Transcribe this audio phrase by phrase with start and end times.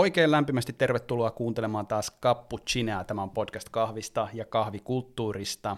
[0.00, 5.76] Oikein lämpimästi tervetuloa kuuntelemaan taas Cappuccinea, tämän podcast kahvista ja kahvikulttuurista.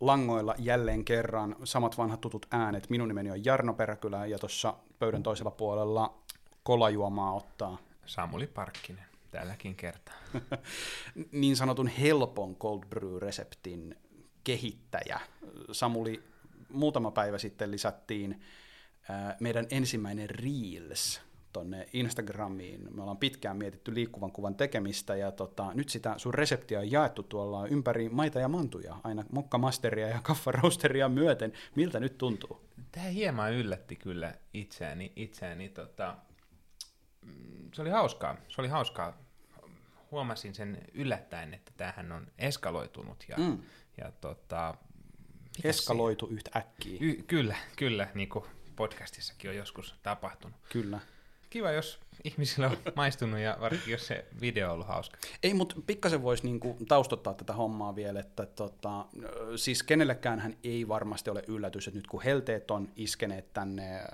[0.00, 2.90] Langoilla jälleen kerran samat vanhat tutut äänet.
[2.90, 6.18] Minun nimeni on Jarno Peräkylä ja tuossa pöydän toisella puolella
[6.62, 7.78] kolajuomaa ottaa.
[8.06, 10.14] Samuli Parkkinen tälläkin kertaa.
[11.32, 13.94] niin sanotun helpon cold brew-reseptin
[14.44, 15.20] kehittäjä.
[15.72, 16.22] Samuli,
[16.68, 18.42] muutama päivä sitten lisättiin
[19.40, 21.20] meidän ensimmäinen Reels
[21.54, 22.94] tonne Instagramiin.
[22.94, 27.22] Me ollaan pitkään mietitty liikkuvan kuvan tekemistä ja tota, nyt sitä sun reseptiä on jaettu
[27.22, 31.52] tuolla ympäri maita ja mantuja, aina mokkamasteria ja kaffaroasteria myöten.
[31.74, 32.60] Miltä nyt tuntuu?
[32.92, 35.12] Tämä hieman yllätti kyllä itseäni.
[35.16, 36.16] itseäni tota,
[37.22, 38.36] mm, se oli hauskaa.
[38.48, 39.18] Se oli hauskaa.
[40.10, 43.58] Huomasin sen yllättäen, että tämähän on eskaloitunut ja, mm.
[43.96, 44.74] ja tota,
[45.64, 46.98] Eskaloitu yhtäkkiä.
[47.00, 48.44] Y- kyllä, kyllä, niin kuin
[48.76, 50.56] podcastissakin on joskus tapahtunut.
[50.72, 51.00] Kyllä
[51.54, 55.16] kiva, jos ihmisillä on maistunut ja varsinkin jos se video on ollut hauska.
[55.42, 59.06] Ei, mutta pikkasen voisi niinku taustottaa tätä hommaa vielä, että tota,
[59.56, 64.08] siis kenellekään hän ei varmasti ole yllätys, että nyt kun helteet on iskeneet tänne äh,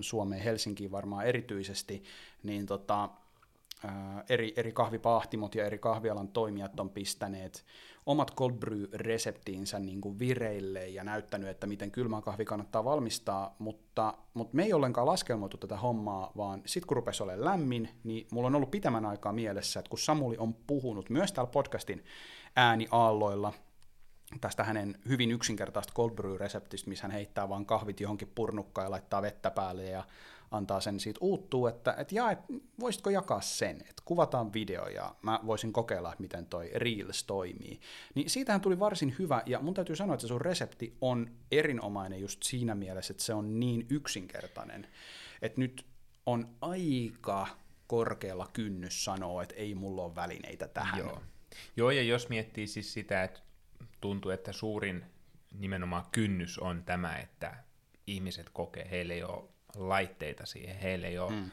[0.00, 2.02] Suomeen, Helsinkiin varmaan erityisesti,
[2.42, 3.08] niin tota,
[4.28, 7.64] eri, eri kahvipahtimot ja eri kahvialan toimijat on pistäneet
[8.06, 14.14] omat cold brew-reseptiinsä niin kuin vireille ja näyttänyt, että miten kylmä kahvi kannattaa valmistaa, mutta,
[14.34, 18.46] mutta me ei ollenkaan laskelmoitu tätä hommaa, vaan sitten kun rupesi olemaan lämmin, niin mulla
[18.46, 22.04] on ollut pitämän aikaa mielessä, että kun Samuli on puhunut myös täällä podcastin
[22.56, 23.52] ääniaalloilla,
[24.40, 29.22] tästä hänen hyvin yksinkertaista cold brew-reseptistä, missä hän heittää vaan kahvit johonkin purnukkaan ja laittaa
[29.22, 30.04] vettä päälle ja
[30.50, 32.38] antaa sen siitä uuttuu, että et jaa, et
[32.80, 37.80] voisitko jakaa sen, että kuvataan video ja mä voisin kokeilla, miten toi Reels toimii.
[38.14, 42.20] Niin siitähän tuli varsin hyvä, ja mun täytyy sanoa, että se sun resepti on erinomainen
[42.20, 44.86] just siinä mielessä, että se on niin yksinkertainen,
[45.42, 45.86] että nyt
[46.26, 47.46] on aika
[47.86, 50.98] korkealla kynnys sanoa, että ei mulla ole välineitä tähän.
[50.98, 51.22] Joo.
[51.76, 53.40] Joo, ja jos miettii siis sitä, että
[54.00, 55.04] tuntuu, että suurin
[55.52, 57.56] nimenomaan kynnys on tämä, että
[58.06, 59.44] ihmiset kokee, heille ei ole
[59.76, 61.50] laitteita siihen, heille ei ole, mm.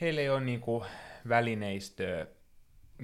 [0.00, 0.84] heille ei ole niin kuin
[1.28, 2.26] välineistöä.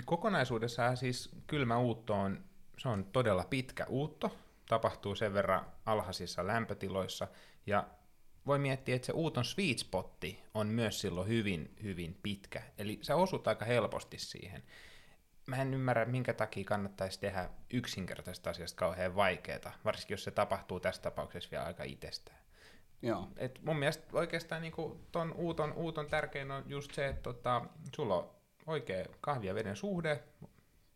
[0.05, 2.45] Kokonaisuudessaan siis kylmä uutto on,
[2.79, 4.37] se on todella pitkä uutto,
[4.69, 7.29] tapahtuu sen verran alhaisissa lämpötiloissa,
[7.67, 7.89] ja
[8.47, 13.15] voi miettiä, että se uuton sweet spotti on myös silloin hyvin, hyvin pitkä, eli se
[13.15, 14.63] osut aika helposti siihen.
[15.47, 20.81] Mä en ymmärrä, minkä takia kannattaisi tehdä yksinkertaisesta asiasta kauhean vaikeaa, varsinkin jos se tapahtuu
[20.81, 22.46] tässä tapauksessa vielä aika itsestään.
[23.07, 23.29] Joo.
[23.37, 27.63] Et mun mielestä oikeastaan niinku ton uuton, uuton tärkein on just se, että tota,
[27.97, 28.31] sulla on
[28.67, 30.23] oikea kahvia veden suhde,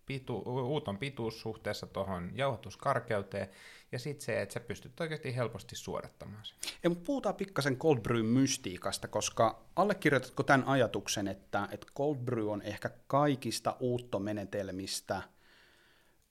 [0.07, 3.49] pitu, uuton pituus suhteessa tuohon jauhatuskarkeuteen,
[3.93, 6.59] ja sitten se, että sä pystyt oikeasti helposti suodattamaan sen.
[6.83, 12.49] Ja, mutta puhutaan pikkasen cold brew mystiikasta, koska allekirjoitatko tämän ajatuksen, että, että cold brew
[12.49, 15.23] on ehkä kaikista uuttomenetelmistä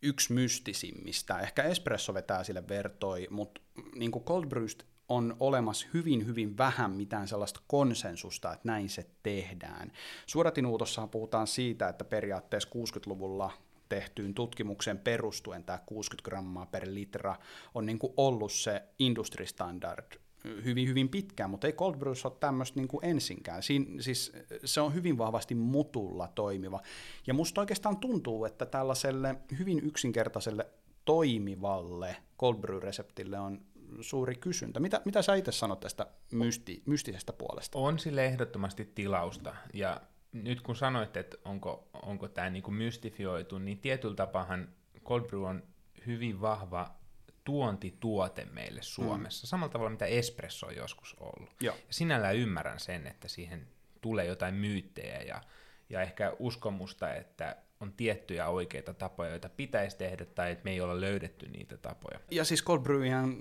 [0.02, 1.40] yksi mystisimmistä.
[1.40, 3.62] Ehkä espresso vetää sille vertoi, mutta
[3.96, 9.92] niin cold brewstä on olemassa hyvin, hyvin vähän mitään sellaista konsensusta, että näin se tehdään.
[10.26, 13.52] Suodatinuutossa puhutaan siitä, että periaatteessa 60-luvulla
[13.90, 17.36] tehtyyn tutkimukseen perustuen tämä 60 grammaa per litra
[17.76, 22.80] on niin kuin ollut se industristandard hyvin, hyvin pitkään, mutta ei cold brews ole tämmöistä
[22.80, 23.64] niin kuin ensinkään.
[23.64, 24.34] Siin, siis
[24.66, 26.82] se on hyvin vahvasti mutulla toimiva.
[27.28, 30.68] Ja musta oikeastaan tuntuu, että tällaiselle hyvin yksinkertaiselle
[31.06, 33.62] toimivalle cold brew-reseptille on
[34.02, 34.80] suuri kysyntä.
[34.80, 37.80] Mitä, mitä sä itse sanot tästä mysti, mystisestä puolesta?
[37.80, 40.02] On sille ehdottomasti tilausta, ja
[40.32, 44.70] nyt kun sanoit, että onko, onko tämä niinku mystifioitu, niin tietyllä tapahan
[45.04, 45.64] cold brew on
[46.06, 46.96] hyvin vahva
[47.44, 49.50] tuontituote meille Suomessa, mm.
[49.50, 51.50] samalla tavalla mitä espresso on joskus ollut.
[51.62, 51.76] Joo.
[51.76, 53.68] Ja sinällään ymmärrän sen, että siihen
[54.02, 55.42] tulee jotain myyttejä ja,
[55.90, 60.82] ja ehkä uskomusta, että on tiettyjä oikeita tapoja, joita pitäisi tehdä, tai että me ei
[60.82, 62.20] olla löydetty niitä tapoja.
[62.32, 63.38] Ja siis cold brewihan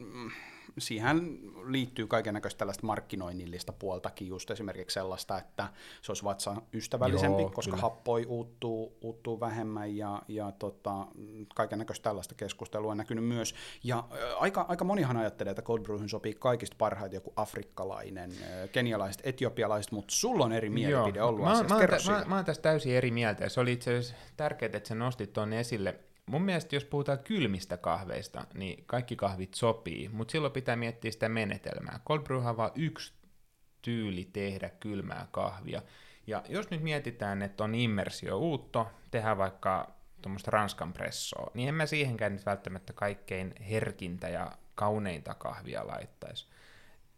[0.81, 5.69] siihen liittyy kaiken näköistä tällaista markkinoinnillista puoltakin, just esimerkiksi sellaista, että
[6.03, 7.83] se olisi vatsa ystävällisempi, Joo, koska kyllä.
[7.83, 11.07] happoi uuttuu, uuttuu vähemmän ja, ja tota,
[11.55, 13.55] kaiken näköistä tällaista keskustelua on näkynyt myös.
[13.85, 18.33] Ja ä, aika, aika monihan ajattelee, että cold brewhin sopii kaikista parhaiten joku afrikkalainen,
[18.73, 21.29] kenialaiset, etiopialaiset, mutta sulla on eri mielipide Joo.
[21.29, 21.75] ollut mä, asiasta.
[21.75, 21.81] Mä,
[22.13, 24.89] mä, mä, mä oon tässä täysin eri mieltä ja se oli itse asiassa tärkeää, että
[24.89, 30.33] sä nostit tuon esille mun mielestä jos puhutaan kylmistä kahveista, niin kaikki kahvit sopii, mutta
[30.33, 32.01] silloin pitää miettiä sitä menetelmää.
[32.07, 33.13] Cold brew on vain yksi
[33.83, 35.83] tyyli tehdä kylmää kahvia.
[36.27, 39.91] Ja jos nyt mietitään, että on immersio uutto, tehdään vaikka
[40.23, 46.47] tuommoista ranskan pressoa, niin en mä siihenkään nyt välttämättä kaikkein herkintä ja kauneinta kahvia laittaisi.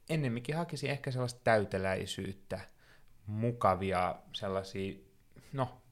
[0.08, 2.60] Ennemminkin hakisi ehkä sellaista täyteläisyyttä,
[3.26, 4.98] mukavia sellaisia
[5.52, 5.82] no,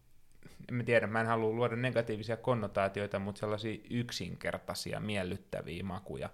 [0.69, 6.31] en mä tiedä, mä en halua luoda negatiivisia konnotaatioita, mutta sellaisia yksinkertaisia, miellyttäviä makuja,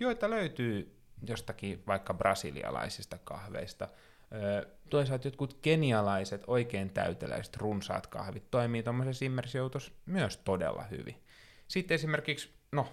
[0.00, 0.96] joita löytyy
[1.28, 3.88] jostakin vaikka brasilialaisista kahveista.
[4.90, 11.16] Toisaalta jotkut kenialaiset, oikein täyteläiset, runsaat kahvit toimii tuommoisessa immersioutossa myös todella hyvin.
[11.68, 12.88] Sitten esimerkiksi, no,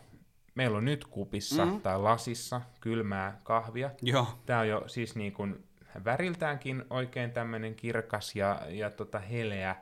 [0.56, 1.82] meillä on nyt kupissa mm.
[1.82, 3.92] tai lasissa kylmää kahvia.
[4.02, 4.28] Joo.
[4.46, 5.64] Tämä on jo siis niin kuin
[6.06, 9.76] väriltäänkin oikein tämmöinen kirkas ja, ja tota heleä.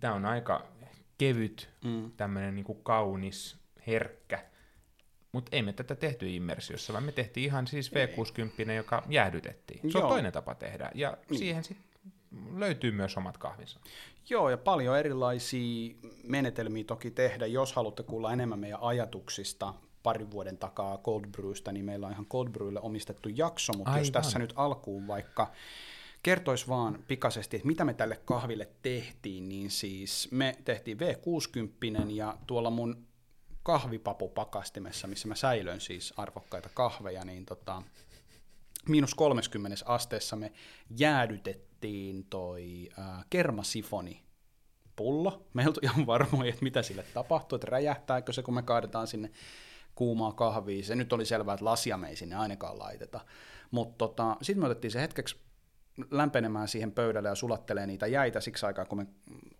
[0.00, 0.66] Tämä on aika
[1.18, 2.10] kevyt, mm.
[2.16, 3.56] tämmöinen niin kuin kaunis,
[3.86, 4.44] herkkä.
[5.32, 9.92] Mutta ei me tätä tehty immersiossa, vaan me tehtiin ihan siis V60, joka jäädytettiin.
[9.92, 10.06] Se Joo.
[10.06, 11.38] on toinen tapa tehdä, ja niin.
[11.38, 11.86] siihen sitten
[12.56, 13.80] löytyy myös omat kahvinsa.
[14.30, 15.94] Joo, ja paljon erilaisia
[16.24, 17.46] menetelmiä toki tehdä.
[17.46, 22.26] Jos haluatte kuulla enemmän meidän ajatuksista parin vuoden takaa Cold Brewsta, niin meillä on ihan
[22.26, 24.00] Cold Brewlle omistettu jakso, mutta Aivan.
[24.00, 25.52] jos tässä nyt alkuun vaikka
[26.26, 32.36] kertois vaan pikaisesti, että mitä me tälle kahville tehtiin, niin siis me tehtiin V60 ja
[32.46, 33.06] tuolla mun
[33.62, 37.82] kahvipapupakastimessa, missä mä säilön siis arvokkaita kahveja, niin tota,
[38.88, 40.52] miinus 30 asteessa me
[40.98, 44.22] jäädytettiin toi äh, kermasifoni
[44.96, 45.46] pullo.
[45.54, 49.06] Me ei oltu ihan varmoja, että mitä sille tapahtuu, että räjähtääkö se, kun me kaadetaan
[49.06, 49.30] sinne
[49.94, 50.84] kuumaa kahvia.
[50.84, 53.20] Se nyt oli selvää, että lasia me ei sinne ainakaan laiteta.
[53.70, 55.45] Mutta tota, sitten me otettiin se hetkeksi
[56.10, 59.06] lämpenemään siihen pöydälle ja sulattelee niitä jäitä siksi aikaa, kun me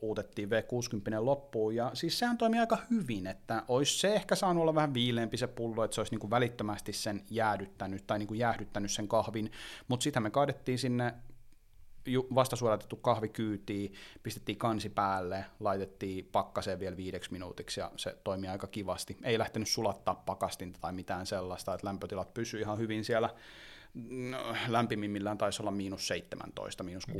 [0.01, 1.75] uutettiin V60 loppuun.
[1.75, 5.47] Ja siis sehän toimii aika hyvin, että olisi se ehkä saanut olla vähän viileempi se
[5.47, 9.51] pullo, että se olisi niin kuin välittömästi sen jäädyttänyt tai niin kuin jäähdyttänyt sen kahvin,
[9.89, 11.15] mutta sitä me kaadettiin sinne
[12.35, 13.93] vastasuodatettu kahvi kyytiin,
[14.23, 19.17] pistettiin kansi päälle, laitettiin pakkaseen vielä viideksi minuutiksi ja se toimii aika kivasti.
[19.23, 23.31] Ei lähtenyt sulattaa pakastinta tai mitään sellaista, että lämpötilat pysyy ihan hyvin siellä
[24.31, 27.13] no, lämpimimmillään taisi olla miinus 17, miinus 16-17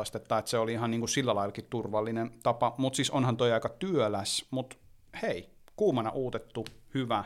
[0.00, 3.52] astetta, että se oli ihan niin kuin sillä laillakin turvallinen tapa, mutta siis onhan toi
[3.52, 4.76] aika työläs, mutta
[5.22, 6.64] hei, kuumana uutettu,
[6.94, 7.24] hyvä,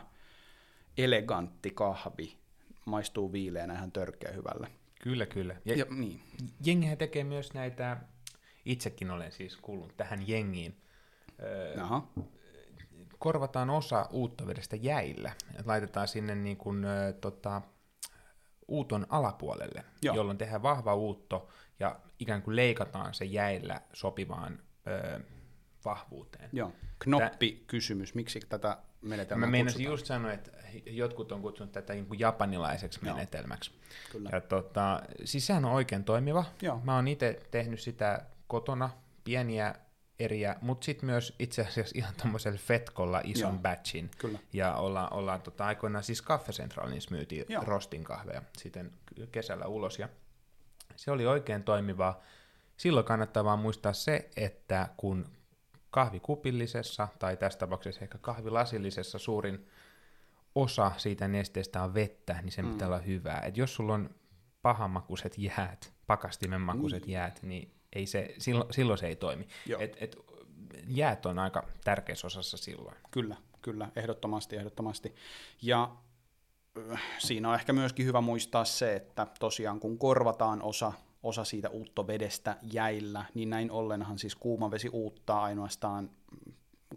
[0.99, 2.37] elegantti kahvi,
[2.85, 4.69] maistuu viileänä ihan törkeä hyvälle.
[5.03, 5.57] Kyllä, kyllä.
[5.65, 6.21] Ja, ja niin.
[6.65, 7.97] Jengihän tekee myös näitä,
[8.65, 10.77] itsekin olen siis kuullut tähän jengiin,
[11.83, 12.09] Aha.
[13.19, 15.33] korvataan osa uuttovedestä jäillä.
[15.65, 16.85] Laitetaan sinne niin kuin,
[17.21, 17.63] tota,
[18.69, 20.15] uuton alapuolelle, Joo.
[20.15, 21.49] jolloin tehdään vahva uutto
[21.81, 25.21] ja ikään kuin leikataan se jäillä sopivaan ö,
[25.85, 26.51] vahvuuteen.
[26.53, 26.73] Joo.
[26.99, 30.51] Knoppi kysymys, miksi tätä menetelmää Mä meinasin just sanoa, että
[30.87, 33.15] jotkut on kutsunut tätä niin kuin japanilaiseksi Joo.
[33.15, 33.71] menetelmäksi.
[34.13, 34.31] Kyllä.
[34.33, 36.45] Ja tota, siis sehän on oikein toimiva.
[36.63, 36.81] Joo.
[36.85, 38.91] Mä oon itse tehnyt sitä kotona,
[39.25, 39.75] pieniä
[40.19, 44.11] eriä, mutta sitten myös itse asiassa ihan tuommoisella fetkolla ison Joo, batchin.
[44.19, 44.39] Kyllä.
[44.53, 47.65] Ja ollaan, ollaan tota, aikoinaan siis Cafe Centralin myytiin Joo.
[47.65, 48.93] rostin kahveja sitten
[49.33, 49.99] kesällä ulos.
[49.99, 50.09] Ja
[50.97, 52.21] se oli oikein toimivaa.
[52.77, 55.27] Silloin kannattaa vaan muistaa se, että kun
[55.91, 59.67] kahvikupillisessa, tai tässä tapauksessa ehkä kahvilasillisessa suurin
[60.55, 62.73] osa siitä nesteestä on vettä, niin sen mm.
[62.73, 63.41] pitää olla hyvää.
[63.41, 64.11] Et jos sulla on
[64.63, 67.13] pahamakuiset jäät, pakastimen makuiset niin.
[67.13, 69.47] jäät, niin ei se, silloin, silloin se ei toimi.
[69.79, 70.17] Et, et,
[70.89, 72.97] jäät on aika tärkeässä osassa silloin.
[73.11, 75.15] Kyllä, kyllä, ehdottomasti, ehdottomasti.
[75.63, 75.97] Ja
[76.93, 81.69] äh, siinä on ehkä myöskin hyvä muistaa se, että tosiaan kun korvataan osa, osa siitä
[81.69, 86.11] uuttovedestä jäillä, niin näin ollenhan siis kuuma vesi uuttaa ainoastaan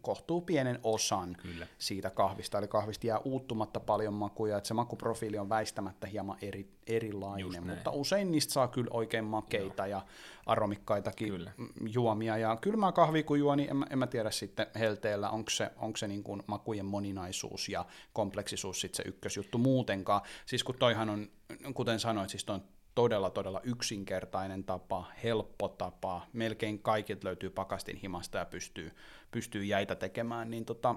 [0.01, 1.67] kohtuu pienen osan Kyllä.
[1.77, 6.69] siitä kahvista, eli kahvista jää uuttumatta paljon makuja, että se makuprofiili on väistämättä hieman eri,
[6.87, 9.99] erilainen, mutta usein niistä saa kyllä oikein makeita Joo.
[9.99, 10.05] ja
[10.45, 11.51] aromikkaitakin kyllä.
[11.89, 15.71] juomia, ja kylmää kahvia kun juo, niin en, en mä tiedä sitten helteellä, onko se,
[15.77, 21.09] onko se niin kuin makujen moninaisuus ja kompleksisuus sitten se ykkösjuttu muutenkaan, siis kun toihan
[21.09, 21.27] on,
[21.73, 22.63] kuten sanoit, siis toi on
[22.99, 28.91] todella, todella yksinkertainen tapa, helppo tapa, melkein kaikilta löytyy pakastin himasta ja pystyy,
[29.31, 30.95] pystyy jäitä tekemään, niin tota,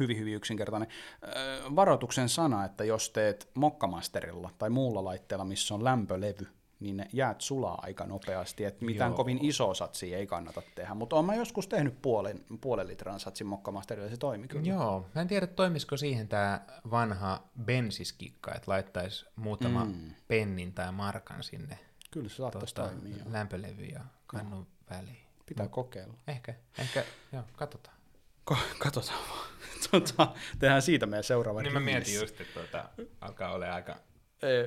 [0.00, 0.88] hyvin, hyvin yksinkertainen.
[1.76, 6.46] Varoituksen sana, että jos teet mokkamasterilla tai muulla laitteella, missä on lämpölevy,
[6.82, 9.16] niin ne jäät sulaa aika nopeasti, että mitään Joo.
[9.16, 13.46] kovin iso satsi ei kannata tehdä, mutta olen mä joskus tehnyt puolen, puolen litran satsin
[13.46, 14.68] mokkamasterilla, se toimi kyllä.
[14.68, 16.60] Joo, mä en tiedä toimisiko siihen tämä
[16.90, 20.14] vanha bensiskikka, että laittaisi muutama mm.
[20.28, 21.78] pennin tai markan sinne.
[22.10, 23.24] Kyllä se saattaisi tuota, toimia.
[23.30, 24.66] Lämpölevy ja kannun no.
[24.90, 25.26] väliin.
[25.46, 26.14] Pitää kokeilla.
[26.26, 27.96] Ehkä, ehkä, joo, katsotaan.
[28.50, 29.52] Ko- katsotaan vaan.
[29.90, 32.88] Tota, tehdään siitä meidän seuraava Niin mä mietin just, että tuota,
[33.20, 33.96] alkaa olla aika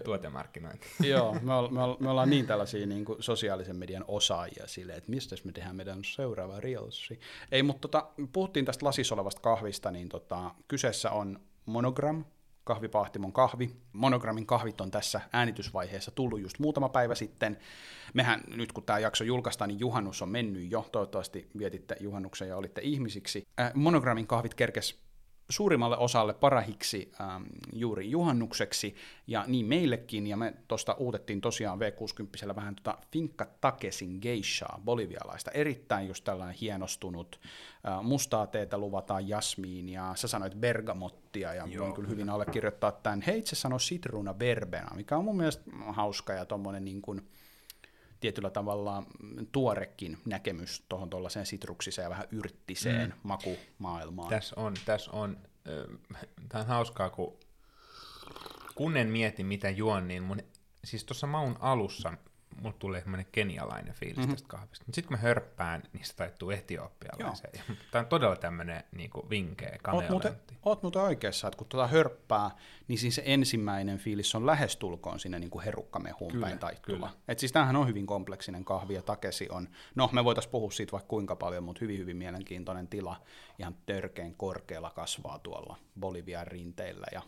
[0.04, 0.88] tuotemarkkinointi.
[1.10, 5.36] Joo, me, me, me ollaan niin tällaisia niin kuin sosiaalisen median osaajia silleen, että mistä
[5.44, 7.20] me tehdään meidän seuraava Reelsi.
[7.52, 12.26] Ei, mutta tota, puhuttiin tästä lasissa olevasta kahvista, niin tota, kyseessä on Monogram
[12.66, 13.76] kahvipahtimon kahvi.
[13.94, 17.58] Monogrammin kahvit on tässä äänitysvaiheessa tullut just muutama päivä sitten.
[18.14, 20.90] Mehän nyt kun tämä jakso julkaistaan, niin juhannus on mennyt jo.
[20.92, 23.48] Toivottavasti vietitte juhannuksen ja olitte ihmisiksi.
[23.60, 25.05] Äh, monogrammin kahvit kerkes
[25.50, 28.96] suurimmalle osalle parahiksi ähm, juuri juhannukseksi,
[29.28, 35.52] ja niin meillekin, ja me tuosta uutettiin tosiaan V60 vähän tuota Finka Takesin geishaa, bolivialaista,
[35.52, 37.40] erittäin just tällainen hienostunut,
[37.88, 43.22] äh, mustaa teetä luvataan jasmiinia, sä sanoit bergamottia, ja Joo, voin kyllä hyvin allekirjoittaa tämän,
[43.22, 47.28] hei itse sanoi sitruuna verbena, mikä on mun mielestä hauska ja tommonen niin kuin,
[48.26, 49.04] tietyllä tavalla
[49.52, 53.20] tuorekin näkemys tuohon tuollaiseen sitruksiseen ja vähän yrttiseen mm.
[53.24, 54.30] makumaailmaan.
[54.30, 55.38] Tässä on, tässä on,
[56.50, 57.38] tämä on hauskaa, kun
[58.76, 60.40] kun en mieti mitä juon, niin mun,
[60.84, 62.14] siis tuossa maun alussa
[62.62, 64.32] mulle tulee semmoinen kenialainen fiilis mm-hmm.
[64.32, 64.86] tästä kahvista.
[64.86, 67.64] Mutta sitten kun mä hörppään, niin se taittuu etiopialaiseen.
[67.92, 70.56] Tämä on todella tämmöinen niin vinkeä kaneolentti.
[70.66, 72.52] Oot muuten oikeassa, että kun tuota hörppää,
[72.88, 77.10] niin siis se ensimmäinen fiilis on lähestulkoon sinne niin herukkamehuun kyllä, päin taittuva.
[77.28, 80.92] Et siis tämähän on hyvin kompleksinen kahvi ja takesi on, no me voitaisiin puhua siitä
[80.92, 83.22] vaikka kuinka paljon, mutta hyvin hyvin mielenkiintoinen tila.
[83.60, 87.22] Ihan törkeän korkealla kasvaa tuolla Bolivian rinteillä ja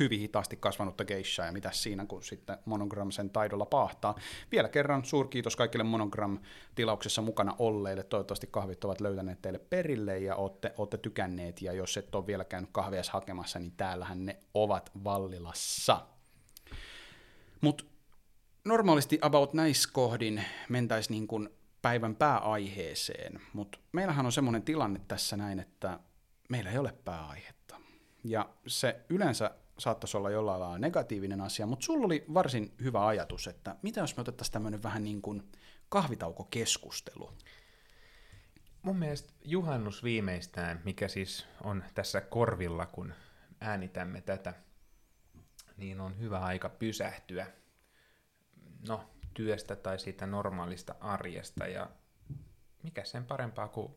[0.00, 4.14] hyvin hitaasti kasvanutta geishaa ja mitä siinä, kun sitten Monogram sen taidolla paahtaa.
[4.52, 8.02] Vielä kerran suurkiitos kaikille Monogram-tilauksessa mukana olleille.
[8.02, 11.62] Toivottavasti kahvit ovat löytäneet teille perille ja olette, olette tykänneet.
[11.62, 16.06] Ja jos et ole vielä käynyt kahvia hakemassa, niin täällähän ne ovat Vallilassa.
[17.60, 17.84] Mutta
[18.64, 21.48] normaalisti about näissä kohdin mentäisiin niin kuin
[21.82, 26.00] päivän pääaiheeseen, mutta meillähän on semmoinen tilanne tässä näin, että
[26.48, 27.76] meillä ei ole pääaihetta.
[28.24, 33.46] Ja se yleensä saattaisi olla jollain lailla negatiivinen asia, mutta sulla oli varsin hyvä ajatus,
[33.46, 35.52] että mitä jos me otettaisiin tämmöinen vähän niin kuin
[35.88, 37.32] kahvitaukokeskustelu?
[38.82, 43.14] Mun mielestä juhannus viimeistään, mikä siis on tässä korvilla, kun
[43.60, 44.54] äänitämme tätä,
[45.76, 47.46] niin on hyvä aika pysähtyä
[48.88, 51.66] no, työstä tai siitä normaalista arjesta.
[51.66, 51.90] Ja
[52.82, 53.94] mikä sen parempaa kuin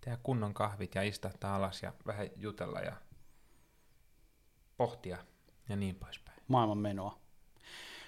[0.00, 2.96] tehdä kunnon kahvit ja istahtaa alas ja vähän jutella ja
[4.86, 5.18] pohtia
[5.68, 6.38] ja niin poispäin.
[6.48, 7.18] Maailman menoa.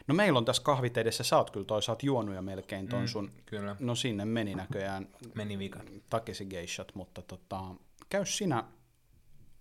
[0.07, 3.07] No meillä on tässä kahvit edessä, sä oot kyllä toisaalta juonut ja melkein ton mm,
[3.07, 3.77] sun, kyllä.
[3.81, 5.09] no sinne meni näköjään.
[5.35, 5.81] Meni vika.
[6.11, 7.61] Takesi geishat, mutta tota,
[8.09, 8.65] käy sinä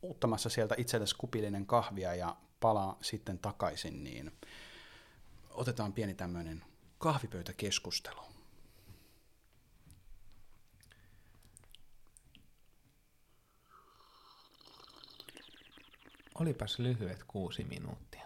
[0.02, 4.32] uuttamassa sieltä itsellesi kupillinen kahvia ja palaa sitten takaisin, niin
[5.50, 6.64] otetaan pieni tämmöinen
[6.98, 8.22] kahvipöytäkeskustelu.
[16.40, 18.22] Olipas lyhyet kuusi minuuttia.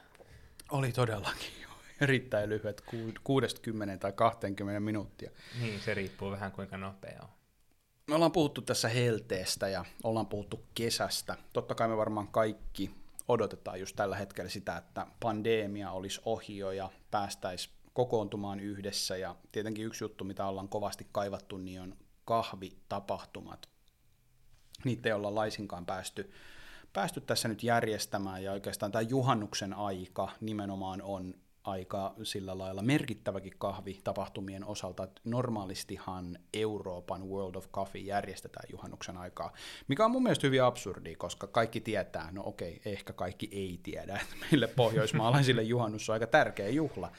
[0.72, 1.52] Oli todellakin
[2.02, 2.84] erittäin lyhyet,
[3.24, 5.32] 60 tai 20 minuuttia.
[5.62, 7.30] Niin, se riippuu vähän kuinka nopea on.
[8.08, 11.38] Me ollaan puhuttu tässä helteestä ja ollaan puhuttu kesästä.
[11.54, 12.92] Totta kai me varmaan kaikki
[13.28, 19.18] odotetaan just tällä hetkellä sitä, että pandemia olisi ohi jo ja päästäisiin kokoontumaan yhdessä.
[19.18, 23.70] Ja tietenkin yksi juttu, mitä ollaan kovasti kaivattu, niin on kahvitapahtumat.
[24.84, 26.32] Niitä ei olla laisinkaan päästy
[26.94, 33.54] päästy tässä nyt järjestämään, ja oikeastaan tämä juhannuksen aika nimenomaan on aika sillä lailla merkittäväkin
[33.58, 39.54] kahvi tapahtumien osalta, että normaalistihan Euroopan World of Coffee järjestetään juhannuksen aikaa,
[39.88, 44.20] mikä on mun mielestä hyvin absurdi, koska kaikki tietää, no okei, ehkä kaikki ei tiedä,
[44.22, 47.12] että meille pohjoismaalaisille juhannus on aika tärkeä juhla,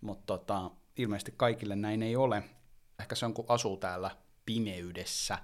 [0.00, 2.42] mutta tota, ilmeisesti kaikille näin ei ole.
[3.00, 4.10] Ehkä se on, kun asuu täällä
[4.46, 5.38] pimeydessä.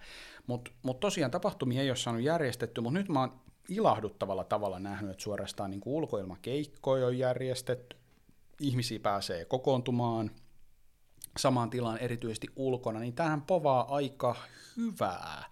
[0.47, 5.11] Mutta mut tosiaan tapahtumia ei ole saanut järjestetty, mutta nyt mä oon ilahduttavalla tavalla nähnyt,
[5.11, 7.96] että suorastaan niin kuin ulkoilmakeikkoja on järjestetty,
[8.61, 10.30] ihmisiä pääsee kokoontumaan
[11.38, 14.37] samaan tilaan erityisesti ulkona, niin tähän povaa aika
[14.76, 15.44] hyvää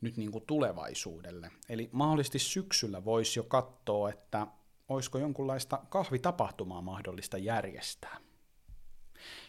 [0.00, 1.50] nyt niin kuin tulevaisuudelle.
[1.68, 4.46] Eli mahdollisesti syksyllä voisi jo katsoa, että
[4.88, 8.16] olisiko jonkunlaista kahvitapahtumaa mahdollista järjestää.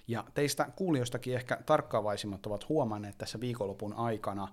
[0.07, 4.47] Ja teistä kuulijoistakin ehkä tarkkaavaisimmat ovat huomanneet tässä viikonlopun aikana,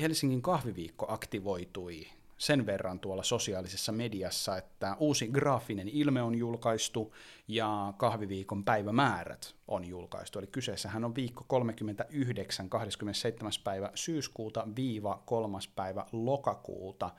[0.00, 2.06] Helsingin kahviviikko aktivoitui
[2.38, 7.14] sen verran tuolla sosiaalisessa mediassa, että uusi graafinen ilme on julkaistu
[7.48, 10.38] ja kahviviikon päivämäärät on julkaistu.
[10.38, 13.52] Eli kyseessähän on viikko 39, 27.
[13.64, 15.58] päivä syyskuuta viiva 3.
[15.76, 17.10] päivä lokakuuta.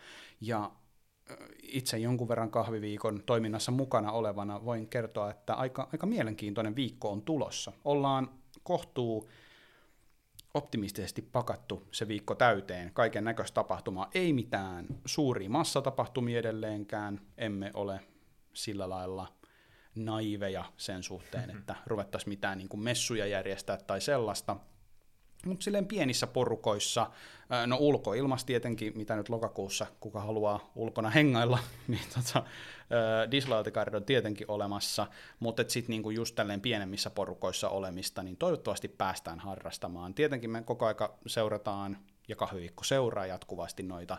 [0.42, 0.72] Ja
[1.64, 7.22] itse jonkun verran kahviviikon toiminnassa mukana olevana voin kertoa, että aika, aika mielenkiintoinen viikko on
[7.22, 7.72] tulossa.
[7.86, 8.30] Ollaan
[8.64, 9.30] kohtuu
[10.54, 18.00] optimistisesti pakattu se viikko täyteen, kaiken näköistä tapahtumaa, ei mitään suuria massatapahtumia edelleenkään, emme ole
[18.54, 19.28] sillä lailla
[19.96, 21.60] naiveja sen suhteen, mm-hmm.
[21.60, 24.58] että ruvettaisiin mitään niin kuin messuja järjestää tai sellaista,
[25.46, 27.12] mutta silleen pienissä porukoissa,
[27.68, 32.44] no ulkoilmassa tietenkin, mitä nyt lokakuussa, kuka haluaa ulkona hengailla, niin tota,
[33.32, 35.08] dislautikardi on tietenkin olemassa,
[35.40, 40.14] mutta sitten niinku just tälleen pienemmissä porukoissa olemista, niin toivottavasti päästään harrastamaan.
[40.14, 44.18] Tietenkin me koko aika seurataan, ja kahviviikko seuraa jatkuvasti noita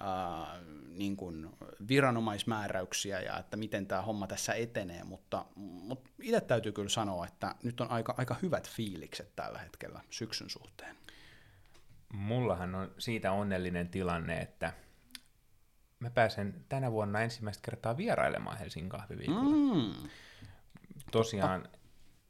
[0.00, 1.48] ää, niin kuin
[1.88, 7.54] viranomaismääräyksiä ja että miten tämä homma tässä etenee, mutta, mutta itse täytyy kyllä sanoa, että
[7.62, 10.96] nyt on aika, aika hyvät fiilikset tällä hetkellä syksyn suhteen.
[12.12, 14.72] Mullahan on siitä onnellinen tilanne, että
[15.98, 19.74] mä pääsen tänä vuonna ensimmäistä kertaa vierailemaan Helsingin kahviviikolla.
[19.74, 20.08] Mm.
[21.10, 21.68] Tosiaan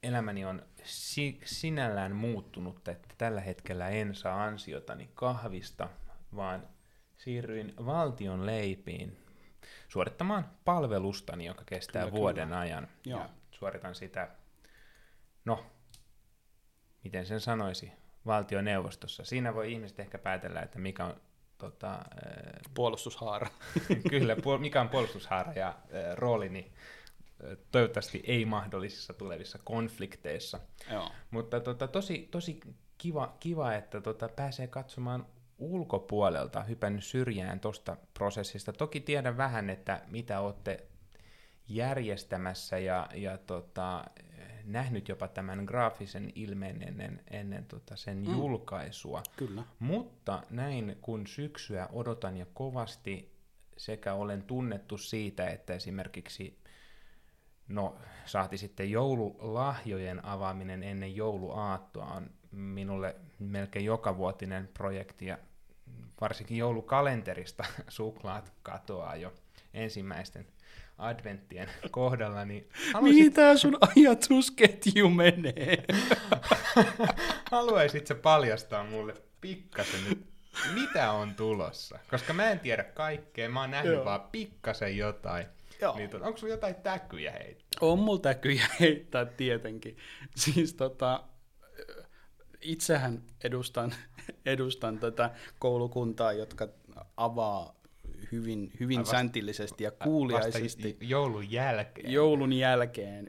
[0.02, 5.88] elämäni on si- sinällään muuttunut, että tällä hetkellä en saa ansiotani kahvista,
[6.36, 6.68] vaan
[7.24, 9.16] siirryin valtion leipiin
[9.88, 12.60] suorittamaan palvelustani, joka kestää kyllä, vuoden kyllä.
[12.60, 12.88] ajan.
[13.04, 13.20] Joo.
[13.20, 14.28] Ja suoritan sitä,
[15.44, 15.66] no,
[17.04, 17.92] miten sen sanoisi,
[18.26, 19.24] valtioneuvostossa.
[19.24, 21.20] Siinä voi ihmiset ehkä päätellä, että mikä on
[21.58, 21.98] tota,
[22.74, 23.48] puolustushaara.
[24.10, 26.72] kyllä, puol- mikä on puolustushaara ja äh, roolini
[27.70, 30.60] toivottavasti ei mahdollisissa tulevissa konflikteissa.
[30.90, 31.10] Joo.
[31.30, 32.60] Mutta tota, tosi, tosi
[32.98, 35.26] kiva, kiva, että tota, pääsee katsomaan
[35.62, 38.72] ulkopuolelta, hypännyt syrjään tuosta prosessista.
[38.72, 40.86] Toki tiedän vähän, että mitä olette
[41.68, 44.04] järjestämässä ja, ja tota,
[44.64, 48.32] nähnyt jopa tämän graafisen ilmeen ennen, ennen tota sen mm.
[48.32, 49.22] julkaisua.
[49.36, 49.62] Kyllä.
[49.78, 53.32] Mutta näin kun syksyä odotan ja kovasti
[53.76, 56.58] sekä olen tunnettu siitä, että esimerkiksi
[57.68, 65.38] no saati sitten joululahjojen avaaminen ennen jouluaattoa on minulle melkein jokavuotinen projekti ja
[66.20, 69.32] varsinkin joulukalenterista suklaat katoaa jo
[69.74, 70.46] ensimmäisten
[70.98, 73.24] adventtien kohdalla, niin haluaisit...
[73.24, 75.84] Mitä sun ajatusketju menee?
[77.50, 80.26] Haluaisit se paljastaa mulle pikkasen nyt,
[80.74, 81.98] mitä on tulossa?
[82.10, 84.04] Koska mä en tiedä kaikkea, mä oon nähnyt Joo.
[84.04, 85.46] vaan pikkasen jotain.
[85.80, 85.96] Joo.
[85.96, 87.78] Niin, onko sulla jotain täkyjä heittää?
[87.80, 89.96] On mulla täkyjä heittää tietenkin.
[90.36, 91.24] Siis tota,
[92.62, 93.94] itsehän edustan,
[94.46, 96.68] edustan tätä koulukuntaa, joka
[97.16, 97.74] avaa
[98.32, 100.96] hyvin, hyvin vasta, säntillisesti ja kuuliaisesti.
[101.00, 102.12] joulun jälkeen.
[102.12, 103.28] Joulun jälkeen,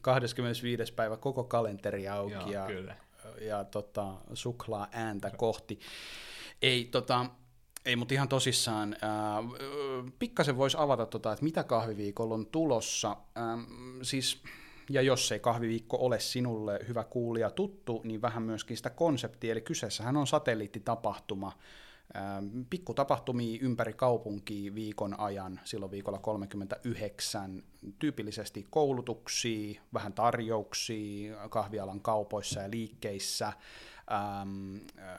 [0.00, 0.92] 25.
[0.92, 2.96] päivä koko kalenteri auki Joo, ja, kyllä.
[3.40, 5.78] ja tota, suklaa ääntä kohti.
[6.62, 7.26] Ei, tota,
[7.84, 8.96] ei, mutta ihan tosissaan.
[9.02, 13.16] Äh, pikkasen voisi avata, tota, että mitä kahviviikolla on tulossa.
[13.38, 13.60] Ähm,
[14.02, 14.42] siis
[14.90, 19.60] ja jos ei kahviviikko ole sinulle hyvä kuulija tuttu, niin vähän myöskin sitä konseptia, eli
[19.60, 21.52] kyseessähän on satelliittitapahtuma,
[22.16, 27.62] ähm, pikkutapahtumia ympäri kaupunkia viikon ajan, silloin viikolla 39,
[27.98, 33.52] tyypillisesti koulutuksia, vähän tarjouksia kahvialan kaupoissa ja liikkeissä,
[34.12, 35.18] ähm, äh,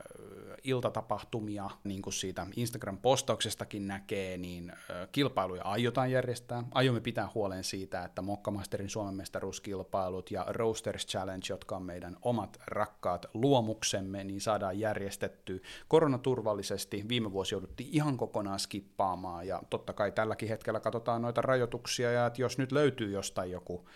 [0.63, 6.63] iltatapahtumia, niin kuin siitä Instagram-postauksestakin näkee, niin äh, kilpailuja aiotaan järjestää.
[6.71, 12.57] Aiomme pitää huolen siitä, että Mokkamasterin Suomen mestaruuskilpailut ja Roasters Challenge, jotka on meidän omat
[12.67, 17.05] rakkaat luomuksemme, niin saadaan järjestetty koronaturvallisesti.
[17.09, 22.25] Viime vuosi jouduttiin ihan kokonaan skippaamaan, ja totta kai tälläkin hetkellä katsotaan noita rajoituksia, ja
[22.25, 23.89] että jos nyt löytyy jostain joku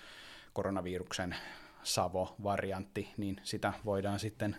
[0.54, 1.36] koronaviruksen
[1.84, 4.56] Savo-variantti, niin sitä voidaan sitten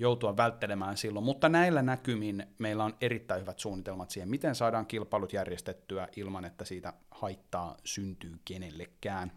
[0.00, 5.32] joutua välttelemään silloin, mutta näillä näkymin meillä on erittäin hyvät suunnitelmat siihen, miten saadaan kilpailut
[5.32, 9.32] järjestettyä ilman, että siitä haittaa syntyy kenellekään.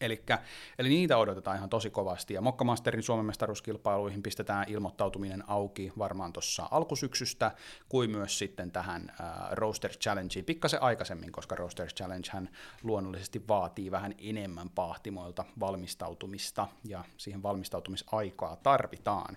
[0.00, 0.38] Elikkä,
[0.78, 6.68] eli niitä odotetaan ihan tosi kovasti, ja Mokkamasterin Suomen mestaruuskilpailuihin pistetään ilmoittautuminen auki varmaan tuossa
[6.70, 7.52] alkusyksystä,
[7.88, 12.48] kuin myös sitten tähän äh, Roaster Challengeen pikkasen aikaisemmin, koska Roaster Challenge hän
[12.82, 19.36] luonnollisesti vaatii vähän enemmän pahtimoilta valmistautumista, ja siihen valmistautumisaikaa tarvitaan.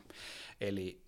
[0.62, 1.04] Eli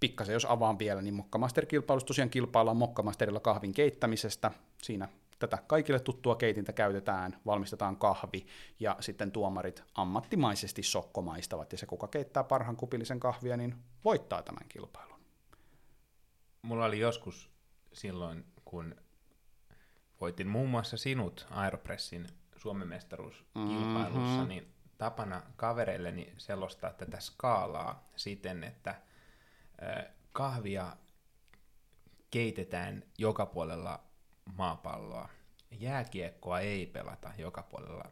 [0.00, 4.50] pikkasen jos avaan vielä, niin Mokkamaster-kilpailussa tosiaan kilpaillaan Mokkamasterilla kahvin keittämisestä,
[4.82, 8.46] siinä tätä kaikille tuttua keitintä käytetään, valmistetaan kahvi
[8.80, 14.68] ja sitten tuomarit ammattimaisesti sokkomaistavat ja se kuka keittää parhaan kupillisen kahvia, niin voittaa tämän
[14.68, 15.20] kilpailun.
[16.62, 17.50] Mulla oli joskus
[17.92, 18.94] silloin, kun
[20.20, 24.48] voitin muun muassa sinut Aeropressin Suomen mestaruuskilpailussa, mm-hmm.
[24.48, 29.02] niin tapana kavereilleni selostaa tätä skaalaa siten, että
[30.32, 30.96] kahvia
[32.30, 34.05] keitetään joka puolella
[34.54, 35.28] maapalloa.
[35.70, 38.04] Jääkiekkoa ei pelata joka puolella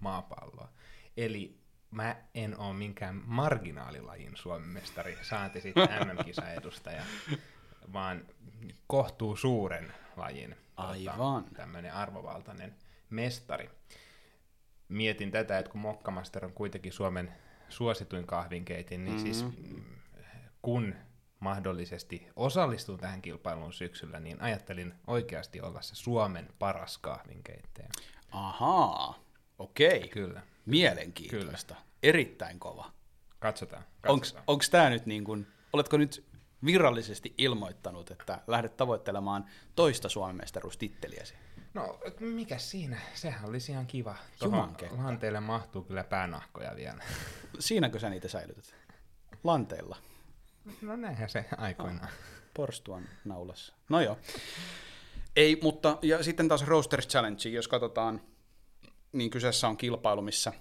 [0.00, 0.68] maapalloa.
[1.16, 7.02] Eli mä en ole minkään marginaalilajin Suomen mestari, saati sitten MM-kisaedustaja,
[7.92, 8.26] vaan
[8.86, 11.44] kohtuu suuren lajin tota, Aivan.
[11.44, 12.74] Tota, tämmöinen arvovaltainen
[13.10, 13.70] mestari.
[14.88, 17.32] Mietin tätä, että kun Mokkamaster on kuitenkin Suomen
[17.68, 19.32] suosituin kahvinkeitin, niin Mm-hmm.
[19.32, 19.84] siis mm,
[20.62, 20.94] kun
[21.40, 27.88] mahdollisesti osallistun tähän kilpailuun syksyllä, niin ajattelin oikeasti olla se Suomen paras kahvinkeittäjä.
[28.30, 29.18] Ahaa,
[29.58, 30.08] okei.
[30.08, 30.42] Kyllä.
[30.66, 31.76] Mielenkiintoista.
[32.02, 32.92] Erittäin kova.
[33.38, 33.84] Katsotaan.
[34.08, 34.58] Onko katsotaan.
[34.70, 36.30] tämä nyt niin kuin, oletko nyt
[36.64, 39.44] virallisesti ilmoittanut, että lähdet tavoittelemaan
[39.76, 41.34] toista Suomen mestaruustitteliäsi?
[41.74, 42.98] No, mikä siinä?
[43.14, 44.16] Sehän olisi ihan kiva.
[44.38, 47.04] Tuohon lanteelle mahtuu kyllä päänahkoja vielä.
[47.58, 48.74] Siinäkö sä niitä säilytät?
[49.44, 49.96] Lanteilla.
[50.82, 52.08] No näinhän se aikoinaan.
[52.54, 53.74] Porstuan naulassa.
[53.88, 54.18] No joo.
[55.36, 58.20] Ei, mutta ja sitten taas Roasters Challenge, jos katsotaan,
[59.12, 60.52] niin kyseessä on kilpailu, missä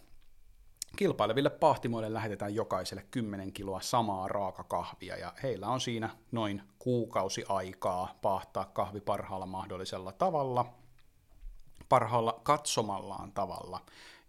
[0.96, 8.18] kilpaileville pahtimoille lähetetään jokaiselle 10 kiloa samaa raakakahvia, ja heillä on siinä noin kuukausi aikaa
[8.22, 10.74] pahtaa kahvi parhaalla mahdollisella tavalla,
[11.90, 13.82] parhaalla katsomallaan tavalla.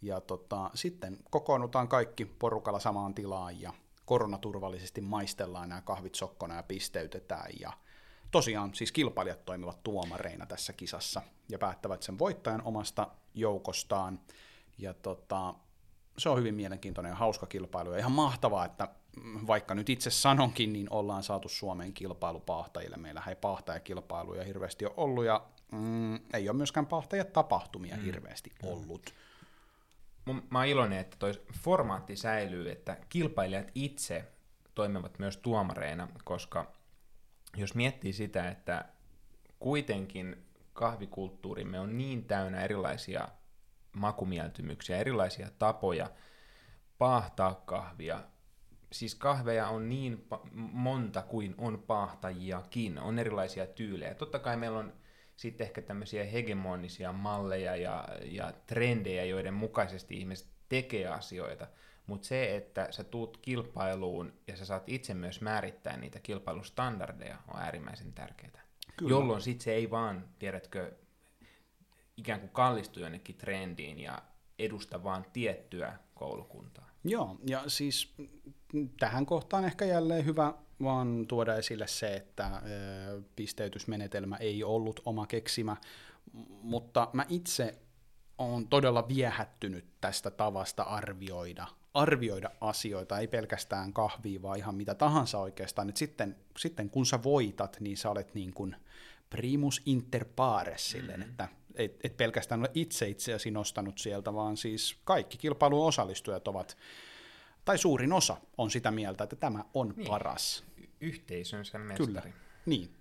[0.02, 3.72] Ja tota, sitten kokoonnutaan kaikki porukalla samaan tilaan ja
[4.10, 7.50] koronaturvallisesti maistellaan nämä kahvit sokkona ja pisteytetään.
[7.60, 7.72] Ja
[8.30, 14.20] tosiaan siis kilpailijat toimivat tuomareina tässä kisassa ja päättävät sen voittajan omasta joukostaan.
[14.78, 15.54] Ja tota,
[16.18, 17.92] se on hyvin mielenkiintoinen ja hauska kilpailu.
[17.92, 18.88] Ja ihan mahtavaa, että
[19.22, 22.96] mm, vaikka nyt itse sanonkin, niin ollaan saatu Suomen kilpailupaahtajille.
[22.96, 28.02] Meillä ei paahtajakilpailuja hirveästi ole ollut ja mm, ei ole myöskään paahtajatapahtumia mm.
[28.02, 29.14] hirveästi ollut.
[30.50, 34.33] Mä oon iloinen, että toi formaatti säilyy, että kilpailijat itse
[34.74, 36.72] toimivat myös tuomareina, koska
[37.56, 38.85] jos miettii sitä, että
[39.59, 43.28] kuitenkin kahvikulttuurimme on niin täynnä erilaisia
[43.92, 46.11] makumieltymyksiä, erilaisia tapoja
[46.98, 48.20] paahtaa kahvia.
[48.92, 54.14] Siis kahveja on niin pa- monta kuin on paahtajiakin, on erilaisia tyylejä.
[54.14, 54.92] Totta kai meillä on
[55.40, 61.66] sitten ehkä tämmöisiä hegemonisia malleja ja, ja trendejä, joiden mukaisesti ihmiset tekee asioita,
[62.07, 67.61] mutta se, että sä tuut kilpailuun ja sä saat itse myös määrittää niitä kilpailustandardeja, on
[67.61, 68.64] äärimmäisen tärkeää.
[68.96, 69.11] Kyllä.
[69.11, 70.92] Jolloin sitten se ei vaan, tiedätkö,
[72.16, 74.22] ikään kuin kallistu jonnekin trendiin ja
[74.59, 76.90] edusta vaan tiettyä koulukuntaa.
[77.05, 78.14] Joo, ja siis
[78.98, 82.62] tähän kohtaan ehkä jälleen hyvä vaan tuoda esille se, että
[83.36, 85.76] pisteytysmenetelmä ei ollut oma keksimä,
[86.62, 87.78] mutta mä itse
[88.38, 95.38] olen todella viehättynyt tästä tavasta arvioida, arvioida asioita, ei pelkästään kahvia, vaan ihan mitä tahansa
[95.38, 95.88] oikeastaan.
[95.88, 98.76] Et sitten, sitten kun sä voitat, niin sä olet niin kuin
[99.30, 104.96] primus inter pares silleen, että et, et pelkästään ole itse itseäsi nostanut sieltä, vaan siis
[105.04, 106.76] kaikki kilpailun osallistujat ovat,
[107.64, 110.08] tai suurin osa on sitä mieltä, että tämä on niin.
[110.08, 110.64] paras.
[111.00, 112.06] Yhteisönsä mestari.
[112.06, 112.22] Kyllä,
[112.66, 112.94] niin.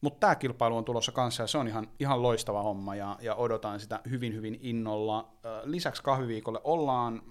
[0.00, 3.34] Mutta tämä kilpailu on tulossa kanssa ja se on ihan, ihan loistava homma ja, ja
[3.34, 5.32] odotan sitä hyvin hyvin innolla.
[5.64, 7.22] Lisäksi kahviviikolle ollaan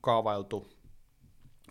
[0.00, 0.68] kaavailtu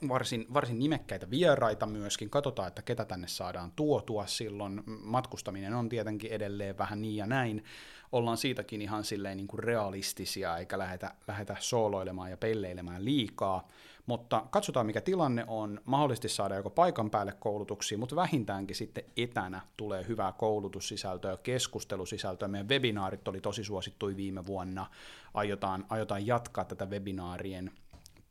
[0.07, 2.29] varsin, varsin nimekkäitä vieraita myöskin.
[2.29, 4.83] Katsotaan, että ketä tänne saadaan tuotua silloin.
[4.85, 7.63] Matkustaminen on tietenkin edelleen vähän niin ja näin.
[8.11, 13.69] Ollaan siitäkin ihan silleen niin kuin realistisia, eikä lähdetä, lähdetä sooloilemaan ja pelleilemään liikaa.
[14.05, 15.81] Mutta katsotaan, mikä tilanne on.
[15.85, 22.47] Mahdollisesti saada joko paikan päälle koulutuksia, mutta vähintäänkin sitten etänä tulee hyvää koulutussisältöä, keskustelusisältöä.
[22.47, 24.85] Meidän webinaarit oli tosi suosittui viime vuonna.
[25.33, 27.71] Aiotaan, aiotaan jatkaa tätä webinaarien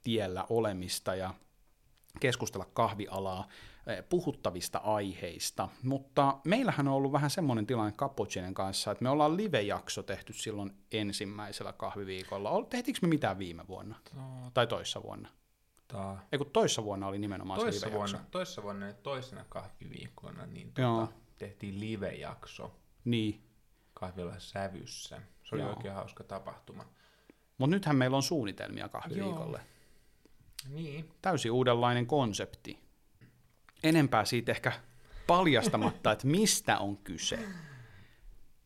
[0.03, 1.35] tiellä olemista ja
[2.21, 3.49] keskustella kahvialaa
[3.87, 9.37] eh, puhuttavista aiheista, mutta meillähän on ollut vähän semmoinen tilanne Cappuccinen kanssa, että me ollaan
[9.37, 12.51] live-jakso tehty silloin ensimmäisellä kahviviikolla.
[12.51, 13.97] Ol- Tehtiinkö me mitään viime vuonna?
[14.55, 15.29] Tai toissa vuonna?
[15.93, 18.13] Tota, Ei kun toissa vuonna oli nimenomaan se toissa, live-jakso.
[18.13, 21.01] vuonna, toissa vuonna ja toisena kahviviikkona niin Joo.
[21.07, 22.75] tota, tehtiin live-jakso
[23.05, 23.43] Niin,
[23.95, 25.23] kahvilla sävyssä.
[25.45, 25.71] Se oli Joo.
[25.77, 26.85] oikein hauska tapahtuma.
[27.59, 29.61] mutta nythän meillä on suunnitelmia kahviviikolle.
[30.69, 32.79] Niin, Täysin uudenlainen konsepti.
[33.85, 34.73] Enempää siitä ehkä
[35.27, 37.39] paljastamatta, että mistä on kyse,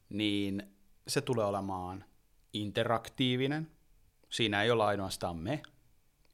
[0.08, 0.62] niin
[1.08, 2.04] se tulee olemaan
[2.52, 3.70] interaktiivinen.
[4.30, 5.62] Siinä ei ole ainoastaan me,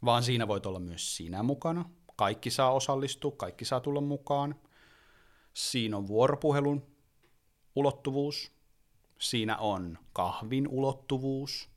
[0.05, 1.91] vaan siinä voit olla myös sinä mukana.
[2.17, 4.55] Kaikki saa osallistua, kaikki saa tulla mukaan.
[5.55, 6.87] Siinä on vuoropuhelun
[7.77, 8.53] ulottuvuus.
[9.19, 11.71] Siinä on kahvin ulottuvuus.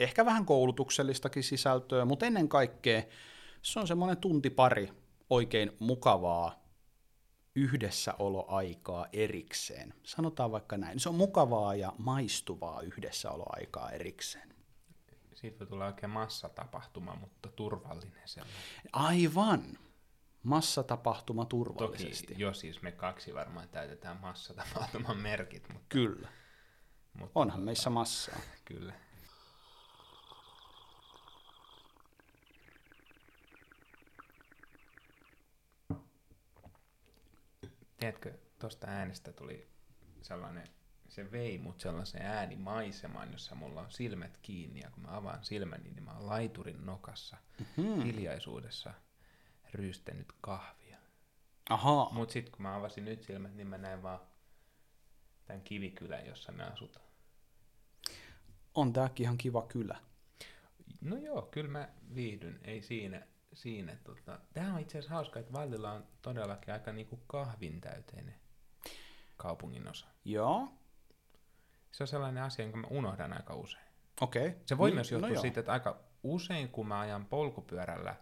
[0.00, 3.02] Ehkä vähän koulutuksellistakin sisältöä, mutta ennen kaikkea
[3.62, 4.92] se on semmoinen tunti pari
[5.30, 6.66] oikein mukavaa
[7.54, 9.94] yhdessäoloaikaa erikseen.
[10.02, 11.00] Sanotaan vaikka näin.
[11.00, 14.55] Se on mukavaa ja maistuvaa yhdessäoloaikaa erikseen
[15.36, 18.60] siitä voi tulla oikein massatapahtuma, mutta turvallinen sellainen.
[18.92, 19.78] Aivan!
[20.42, 22.26] Massatapahtuma turvallisesti.
[22.26, 25.68] Toki jo siis me kaksi varmaan täytetään massatapahtuman merkit.
[25.72, 26.28] Mutta, Kyllä.
[27.12, 28.38] Mutta, Onhan mutta, meissä massaa.
[28.64, 28.92] Kyllä.
[37.96, 39.68] Tiedätkö, tuosta äänestä tuli
[40.22, 40.75] sellainen
[41.08, 45.90] se vei mut sellaiseen äänimaisemaan, jossa mulla on silmät kiinni, ja kun mä avaan silmäni,
[45.90, 47.36] niin mä oon laiturin nokassa,
[47.76, 48.02] Hmm.
[48.02, 48.94] hiljaisuudessa
[49.74, 50.98] ryystänyt kahvia.
[51.70, 52.12] Ahaa.
[52.12, 54.20] Mut sit kun mä avasin nyt silmät, niin mä näin vaan
[55.44, 57.06] tämän kivikylän, jossa me asutaan.
[58.74, 59.98] On tääkin ihan kiva kylä.
[61.00, 63.26] No joo, kyllä mä viihdyn, ei siinä.
[63.52, 64.38] siinä tota.
[64.52, 68.34] Tämä on itse asiassa hauska, että Vallilla on todellakin aika niinku kahvin täyteinen
[69.36, 70.06] kaupungin osa.
[70.24, 70.68] Joo.
[71.96, 73.84] Se on sellainen asia, jonka mä unohdan aika usein.
[74.20, 74.54] Okei.
[74.66, 78.14] Se voi Niin, myös johtua no siitä, että aika usein kun mä ajan polkupyörällä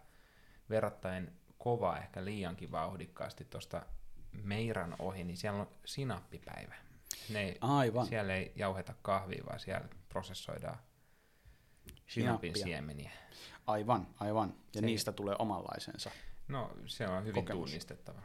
[0.69, 3.85] verrattain kovaa, ehkä liiankin vauhdikkaasti tuosta
[4.43, 6.75] Meiran ohi, niin siellä on sinappipäivä.
[7.29, 8.05] Ne, ei- Aivan.
[8.05, 10.77] Siellä ei jauheta kahvia, vaan siellä prosessoidaan
[12.07, 13.11] sinapin siemeniä.
[13.67, 14.49] Aivan, aivan.
[14.75, 16.11] Ja Se- niistä tulee omanlaisensa.
[16.47, 17.69] No, se on hyvin Kokemus.
[17.69, 18.21] tunnistettava.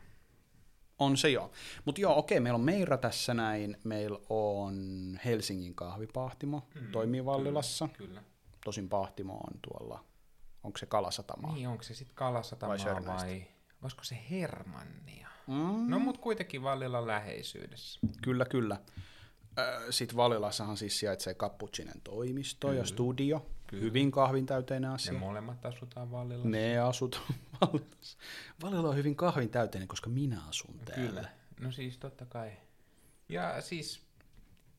[1.01, 1.51] On se joo.
[1.85, 3.77] Mutta joo, okei, meillä on Meira tässä näin.
[3.85, 4.75] Meillä on
[5.25, 7.89] Helsingin kahvipahtimo, mm, toimii Vallilassa.
[7.89, 8.09] Kyllä.
[8.09, 8.23] kyllä.
[8.65, 10.05] Tosin pahtimo on tuolla,
[10.63, 11.53] onko se Kalasatama?
[11.55, 13.47] Niin, onko se sitten Kalasatamaa Vai vai,
[13.83, 15.29] olisiko se Hermannia?
[15.47, 18.01] Mm, No, mutta kuitenkin Vallilla läheisyydessä.
[18.23, 18.77] Kyllä, kyllä.
[19.91, 23.47] Sitten Vallilassahan siis sijaitsee Cappuccinen toimisto ja studio.
[23.67, 23.83] Kyllä.
[23.83, 25.13] Hyvin kahvintäyteinen asia.
[25.13, 26.45] molemmat asutaan Vallilla.
[26.45, 27.23] Ne asut
[27.61, 28.19] Vallilassa.
[28.63, 31.07] Vallila on hyvin kahvintäyteinen, koska minä asun täällä.
[31.07, 31.29] Kyllä.
[31.61, 32.53] No siis totta kai.
[33.29, 34.01] Ja siis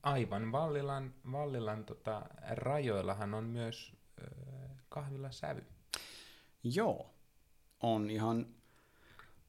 [0.04, 5.66] aivan Vallilan, Vallilan tota, rajoillahan on myös äh, kahvilla sävy.
[6.64, 7.14] Joo,
[7.82, 8.46] on ihan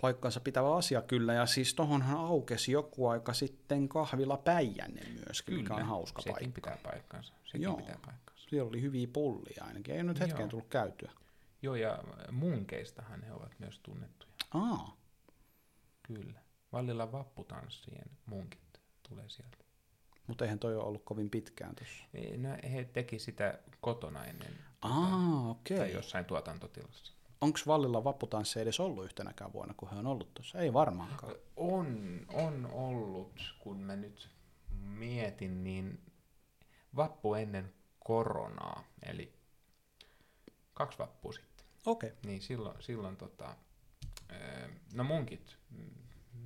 [0.02, 5.74] paikkansa pitävä asia kyllä, ja siis tohonhan aukesi joku aika sitten kahvila Päijänne myöskin, mikä
[5.74, 6.54] on hauska sekin paikka.
[6.54, 7.34] pitää paikkansa.
[7.44, 7.76] Sekin Joo.
[7.76, 8.44] pitää paikkansa.
[8.50, 10.48] Siellä oli hyviä pullia ainakin, ei nyt hetkeen Joo.
[10.48, 11.12] tullut käytyä.
[11.62, 11.98] Joo, ja
[12.30, 14.32] munkeistahan ne ovat myös tunnettuja.
[14.54, 14.96] Aa,
[16.02, 16.40] Kyllä.
[16.72, 19.56] Vallilla vapputanssien munkit tulee sieltä.
[20.26, 22.04] mutta eihän toi ole ollut kovin pitkään tuossa.
[22.36, 25.78] No, he teki sitä kotona ennen Aa, okei.
[25.78, 27.12] tai jossain tuotantotilassa.
[27.42, 30.58] Onko Vallilla vapputanssi edes ollut yhtenäkään vuonna, kun he on ollut tuossa?
[30.58, 31.34] Ei varmaankaan.
[31.56, 34.28] On, on ollut, kun mä nyt
[34.80, 36.00] mietin, niin
[36.96, 39.32] vappu ennen koronaa, eli
[40.74, 41.66] kaksi vappua sitten.
[41.86, 42.10] Okei.
[42.10, 42.20] Okay.
[42.26, 43.56] Niin silloin, silloin tota,
[44.94, 45.56] no munkit,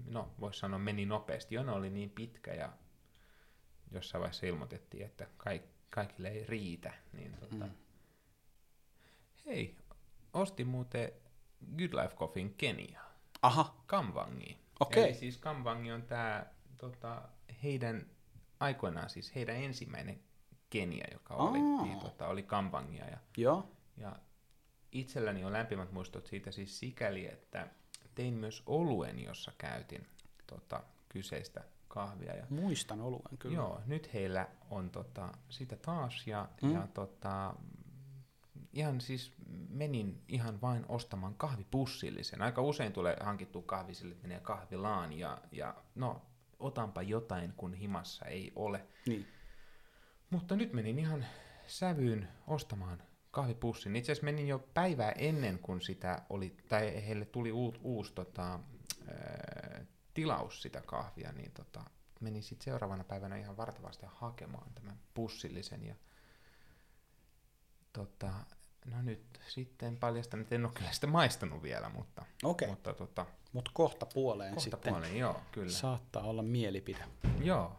[0.04, 2.72] no voisi sanoa meni nopeasti, jono oli niin pitkä ja
[3.90, 7.70] jossain vaiheessa ilmoitettiin, että kaik, kaikille ei riitä, niin tota, Mm.
[9.46, 9.76] hei,
[10.36, 11.12] ostin muuten
[11.78, 13.12] Good Life Coffeein Keniaa.
[13.42, 14.58] Aha, Kamvangi.
[14.80, 15.04] Okei.
[15.04, 16.46] Eli siis Kamvangi on tämä
[16.76, 17.22] tota,
[17.62, 18.06] heidän
[18.60, 20.20] aikoinaan siis heidän ensimmäinen
[20.70, 23.04] Kenia, joka oli, niin, tota, oli Kamvangia.
[23.04, 23.68] Ja, joo.
[23.96, 24.16] ja
[24.92, 27.68] itselläni on lämpimät muistot siitä siis sikäli, että
[28.14, 30.06] tein myös oluen, jossa käytin
[30.46, 32.34] tota, kyseistä kahvia.
[32.34, 33.54] Ja, Muistan oluen kyllä.
[33.54, 36.74] Joo, nyt heillä on tota, sitä taas ja, mm.
[36.74, 37.54] ja tota,
[38.76, 39.32] ihan siis
[39.68, 42.42] menin ihan vain ostamaan kahvipussillisen.
[42.42, 46.22] Aika usein tulee hankittua kahvi sille, että menee kahvilaan ja, ja no
[46.58, 48.86] otanpa jotain, kun himassa ei ole.
[49.06, 49.26] Niin.
[50.30, 51.26] Mutta nyt menin ihan
[51.66, 53.96] sävyyn ostamaan kahvipussin.
[53.96, 58.60] Itse asiassa menin jo päivää ennen kuin sitä oli, tai heille tuli uut, uusi tota,
[59.08, 59.84] ää,
[60.14, 61.84] tilaus sitä kahvia, niin tota,
[62.20, 65.86] menin sitten seuraavana päivänä ihan vartavasti hakemaan tämän pussillisen.
[65.86, 65.94] Ja,
[67.92, 68.32] tota,
[68.90, 73.26] no nyt sitten paljastan, että en ole kyllä sitä maistanut vielä, mutta, Okei, mutta tota,
[73.52, 75.72] mutta kohta puoleen kohta sitten puolen, joo, kyllä.
[75.72, 77.04] saattaa olla mielipide
[77.42, 77.78] Joo,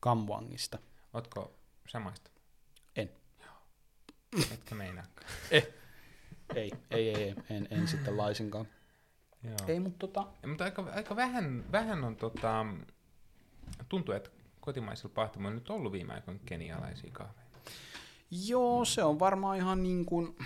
[0.00, 0.78] Kamwangista.
[1.12, 1.54] ootko
[1.88, 2.40] sä maistanut?
[2.96, 3.10] En.
[4.52, 5.04] Etkä meinaa.
[5.50, 5.74] Ei,
[6.54, 8.68] ei, ei, ei en, en sitten laisinkaan.
[9.42, 9.56] Joo.
[9.68, 12.66] Ei, mutta tota, Ja, Mutta aika, aika vähän, vähän on tota,
[13.88, 17.45] tuntuu, että kotimaisilla pahtimoilla nyt ollut viime aikoina kenialaisia kahveja.
[18.30, 20.36] Joo, se on varmaan ihan niin kuin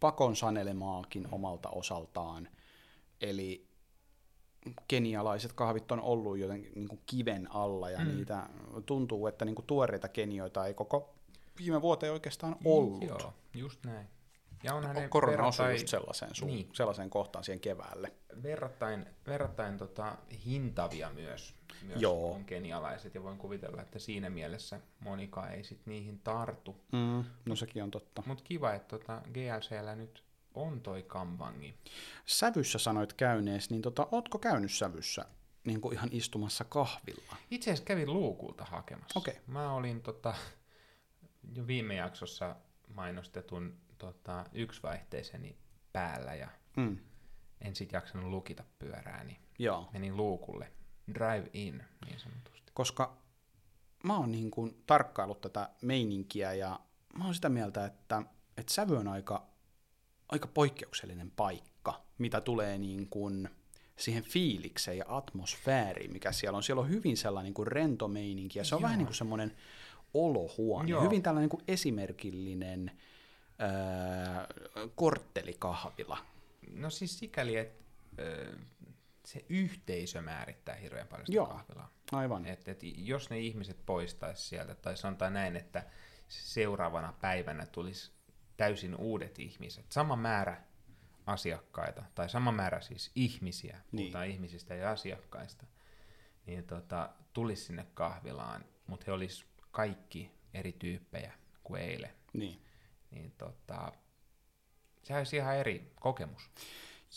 [0.00, 2.48] pakon sanelemaakin omalta osaltaan.
[3.20, 3.66] Eli
[4.88, 8.08] kenialaiset kahvit on ollut jotenkin niin kuin kiven alla ja mm.
[8.08, 8.48] niitä
[8.86, 11.14] tuntuu, että niin kuin tuoreita kenioita ei koko
[11.58, 13.02] viime vuoteen oikeastaan ollut.
[13.02, 14.06] Joo, just näin.
[14.62, 16.68] Ja onhan ne Korona osui verrattain- just sellaiseen, su- niin.
[16.72, 18.12] sellaiseen kohtaan siihen keväälle.
[18.42, 22.32] verrattain, verrattain tota, hintavia myös, myös Joo.
[22.34, 26.84] on kenialaiset, ja voin kuvitella, että siinä mielessä monikaan ei sit niihin tartu.
[26.92, 28.22] Mm, no sekin on totta.
[28.26, 31.74] Mutta kiva, että tota, GLCllä nyt on toi kamvangi.
[32.26, 35.24] Sävyssä sanoit käynees, niin tota, ootko käynyt sävyssä
[35.64, 37.36] niin kuin ihan istumassa kahvilla?
[37.50, 39.18] Itse asiassa kävin luukulta hakemassa.
[39.18, 39.40] Okei.
[39.46, 40.34] Mä olin tota,
[41.54, 42.56] jo viime jaksossa
[42.94, 45.56] mainostetun tota, yksivaihteiseni
[45.92, 46.98] päällä ja Mm.
[47.60, 49.88] en sit jaksanut lukita pyörää, niin Joo.
[49.92, 50.72] menin luukulle.
[51.14, 52.72] Drive in, niin sanotusti.
[52.74, 53.16] koska
[54.04, 56.80] mä oon niin kuin tarkkaillut tätä meininkiä ja
[57.18, 58.22] mä oon sitä mieltä, että,
[58.56, 59.46] että sävy on aika,
[60.28, 63.48] aika poikkeuksellinen paikka, mitä tulee niin kuin
[63.96, 66.62] siihen fiilikseen ja atmosfääriin, mikä siellä on.
[66.62, 68.82] Siellä on hyvin sellainen niin kuin rento meininki ja se on Joo.
[68.86, 69.56] vähän niin kuin semmoinen
[70.14, 71.02] olohuone, Joo.
[71.02, 72.90] hyvin tällainen niin kuin esimerkillinen
[73.62, 74.46] ää,
[74.94, 76.18] korttelikahvila.
[76.74, 77.84] No siis sikäli, että
[78.18, 78.56] ö,
[79.24, 81.46] se yhteisö määrittää hirveän paljon sitä Joo.
[81.46, 81.90] kahvilaa.
[82.12, 82.46] Aivan.
[82.46, 85.84] Et, et jos ne ihmiset poistaisi sieltä, tai sanotaan näin, että
[86.28, 88.12] seuraavana päivänä tulisi
[88.56, 90.62] täysin uudet ihmiset, sama määrä
[91.26, 94.04] asiakkaita, tai sama määrä siis ihmisiä, Niin.
[94.04, 95.66] puhutaan ihmisistä ja asiakkaista,
[96.46, 101.32] niin tota, tulisi sinne kahvilaan, mutta he olisi kaikki eri tyyppejä
[101.64, 102.10] kuin eilen.
[102.32, 102.62] Niin.
[103.12, 103.92] Niin tota,
[105.02, 106.50] se olisi ihan eri kokemus.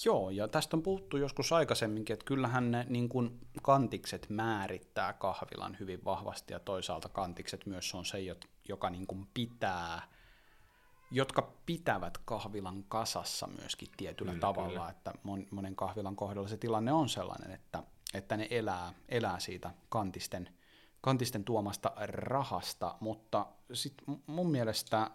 [0.05, 5.77] Joo, ja tästä on puhuttu joskus aikaisemminkin, että kyllähän ne niin kuin kantikset määrittää kahvilan
[5.79, 8.17] hyvin vahvasti, ja toisaalta kantikset myös on se,
[8.69, 10.01] joka niin kuin pitää,
[11.11, 14.89] jotka pitävät kahvilan kasassa myöskin tietyllä Kyllä, tavalla, kyllä.
[14.89, 19.71] että mon, monen kahvilan kohdalla se tilanne on sellainen, että, että ne elää, elää siitä
[19.89, 20.49] kantisten,
[21.01, 23.93] kantisten tuomasta rahasta, mutta sit
[24.27, 25.11] mun mielestä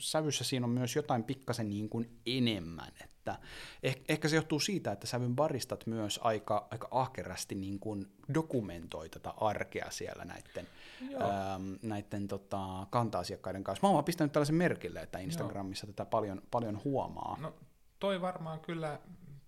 [0.00, 3.38] sävyssä siinä on myös jotain pikkasen niin kuin enemmän, että
[3.82, 9.08] eh, ehkä se johtuu siitä, että sävyn baristat myös aika, aika ahkerasti niin kuin dokumentoi
[9.08, 10.68] tätä arkea siellä näiden,
[11.14, 13.86] äm, näiden tota, kanta-asiakkaiden kanssa.
[13.86, 17.36] Mä oon pistänyt tällaisen merkille, että Instagramissa tätä paljon, paljon huomaa.
[17.40, 17.54] No
[17.98, 18.98] toi varmaan kyllä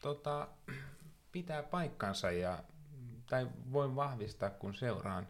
[0.02, 0.48] tota,
[1.32, 2.64] pitää paikkansa ja
[3.26, 5.28] tai voin vahvistaa, kun seuraan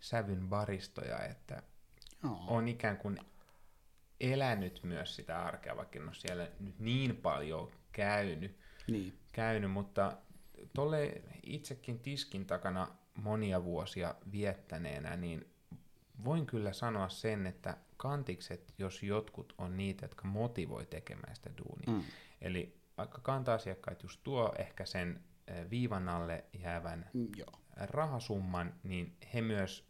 [0.00, 1.62] sävyn baristoja, että
[2.24, 2.44] Joo.
[2.46, 3.20] on ikään kuin
[4.20, 8.56] elänyt myös sitä arkea, vaikka en ole siellä nyt niin paljon käynyt,
[8.86, 9.18] Niin.
[9.32, 10.16] käynyt mutta
[10.74, 15.46] tolle itsekin tiskin takana monia vuosia viettäneenä, niin
[16.24, 22.00] voin kyllä sanoa sen, että kantikset, jos jotkut on niitä, jotka motivoi tekemään sitä duunia.
[22.00, 22.02] Mm.
[22.40, 27.52] Eli vaikka kanta-asiakkaat just tuo ehkä sen eh, viivan alle jäävän Mm, Joo.
[27.76, 29.89] rahasumman, niin he myös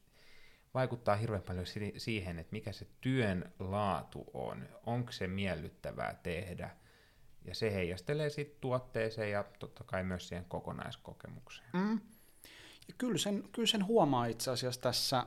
[0.74, 6.76] vaikuttaa hirveän paljon si- siihen, että mikä se työn laatu on, onko se miellyttävää tehdä,
[7.44, 11.68] ja se heijastelee sitten tuotteeseen ja totta kai myös siihen kokonaiskokemukseen.
[11.72, 12.00] Mm.
[12.88, 15.26] Ja kyllä sen, kyllä sen huomaa itse asiassa tässä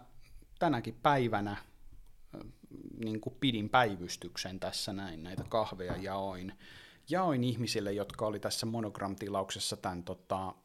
[0.59, 1.57] tänäkin päivänä,
[3.05, 6.53] niin kuin pidin päivystyksen tässä näin, näitä kahveja jaoin.
[7.09, 10.55] Jaoin ihmisille, jotka oli tässä Monogram-tilauksessa tämän tota,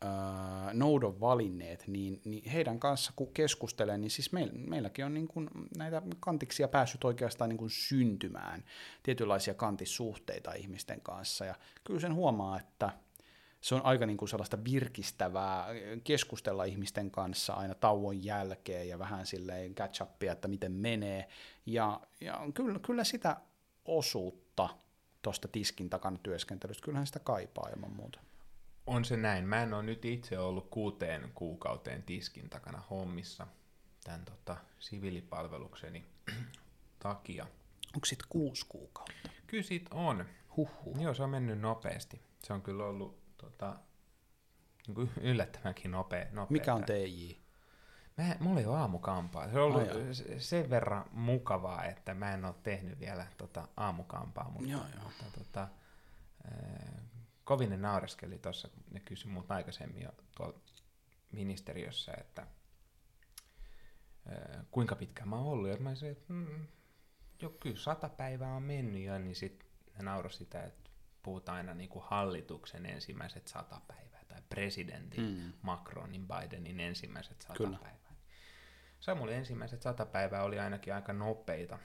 [0.00, 5.28] ää, noudon valinneet, niin, niin heidän kanssa kun keskustelen, niin siis meil, meilläkin on niin
[5.28, 8.64] kuin näitä kantiksia päässyt oikeastaan niin kuin syntymään,
[9.02, 12.92] tietynlaisia kantissuhteita ihmisten kanssa, ja kyllä sen huomaa, että
[13.60, 15.66] se on aika niin kuin sellaista virkistävää
[16.04, 21.28] keskustella ihmisten kanssa aina tauon jälkeen ja vähän silleen catch upia, että miten menee.
[21.66, 23.36] Ja, ja kyllä, kyllä sitä
[23.84, 24.68] osuutta
[25.22, 28.20] tuosta tiskin takana työskentelystä, kyllähän sitä kaipaa ilman muuta.
[28.90, 29.44] On se näin.
[29.44, 33.46] Mä en ole nyt itse ollut kuuteen kuukauteen tiskin takana hommissa
[34.04, 36.04] tämän tota, siviilipalvelukseni
[37.02, 37.46] takia.
[37.94, 39.30] Onko sitten kuusi kuukautta?
[39.46, 40.24] Kyllä siitä on.
[40.56, 41.00] Huhhuh.
[41.00, 42.20] Joo, se on mennyt nopeasti.
[42.44, 43.76] Se on kyllä ollut tota,
[44.86, 46.26] niin yllättävänkin nopea.
[46.32, 46.84] nopea Mikä on.
[46.84, 47.32] TJ?
[48.16, 49.50] Mä, mulla ei ole aamukampaa.
[49.50, 54.50] Se on ollut Ai sen verran mukavaa, että mä en ole tehnyt vielä tota aamukampaa,
[54.50, 55.04] mutta, Joo, joo.
[55.04, 55.68] mutta tota,
[57.50, 60.58] kovin ne naureskeli tuossa, ne kysyi mut aikaisemmin jo tuolla
[61.32, 62.46] ministeriössä, että
[64.70, 66.66] kuinka pitkään mä oon ollut, ja mä sanoin, että mm,
[67.42, 70.90] jo kyllä sata päivää on mennyt jo, niin sitten ne nauroi sitä, että
[71.22, 75.52] puhutaan aina niin kuin hallituksen ensimmäiset sata päivää, tai presidentin Mm.
[75.62, 77.78] Macronin, Bidenin ensimmäiset sata Kyllä.
[77.82, 78.14] päivää.
[79.00, 81.78] Samulle ensimmäiset sata päivää oli ainakin aika nopeita,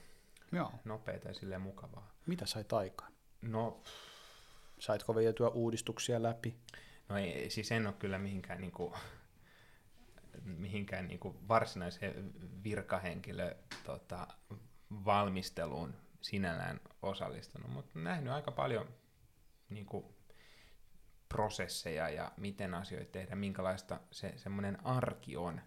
[0.52, 0.72] Joo.
[0.84, 2.12] nopeita ja silleen mukavaa.
[2.26, 3.12] Mitä sait aikaan?
[3.42, 3.82] No,
[4.86, 6.56] Saitko vietyä uudistuksia läpi?
[7.10, 8.96] no ei, siis en ole kyllä mihinkään, niinku,
[10.44, 12.34] mihinkään niinku varsinaiseen
[12.64, 14.28] virkahenkilö tota,
[15.06, 18.90] valmisteluun sinällään osallistunut, mutta nähnyt aika paljon
[19.70, 20.16] niinku,
[21.30, 25.62] prosesseja ja miten asioita tehdään, minkälaista se semmoinen arki on.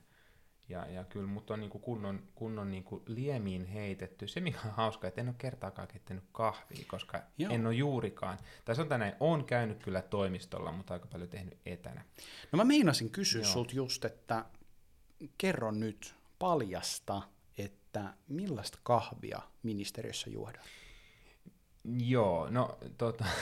[0.68, 4.28] Ja, ja kyllä mut on niinku kunnon, kunnon niinku liemiin heitetty.
[4.28, 7.24] Se mikä on hauska, että en ole kertaakaan keittänyt kahvia, koska Joo.
[7.38, 7.52] Joo.
[7.52, 8.38] en ole juurikaan.
[8.64, 12.04] Tai sanotaan näin, on käynyt kyllä toimistolla, mutta aika paljon tehnyt etänä.
[12.52, 13.52] No mä meinasin kysyä Joo.
[13.52, 14.44] sulta just, että
[15.38, 17.22] kerro nyt, paljasta,
[17.58, 20.66] että millaista kahvia ministeriössä juodaan.
[21.84, 23.24] Joo, no tota...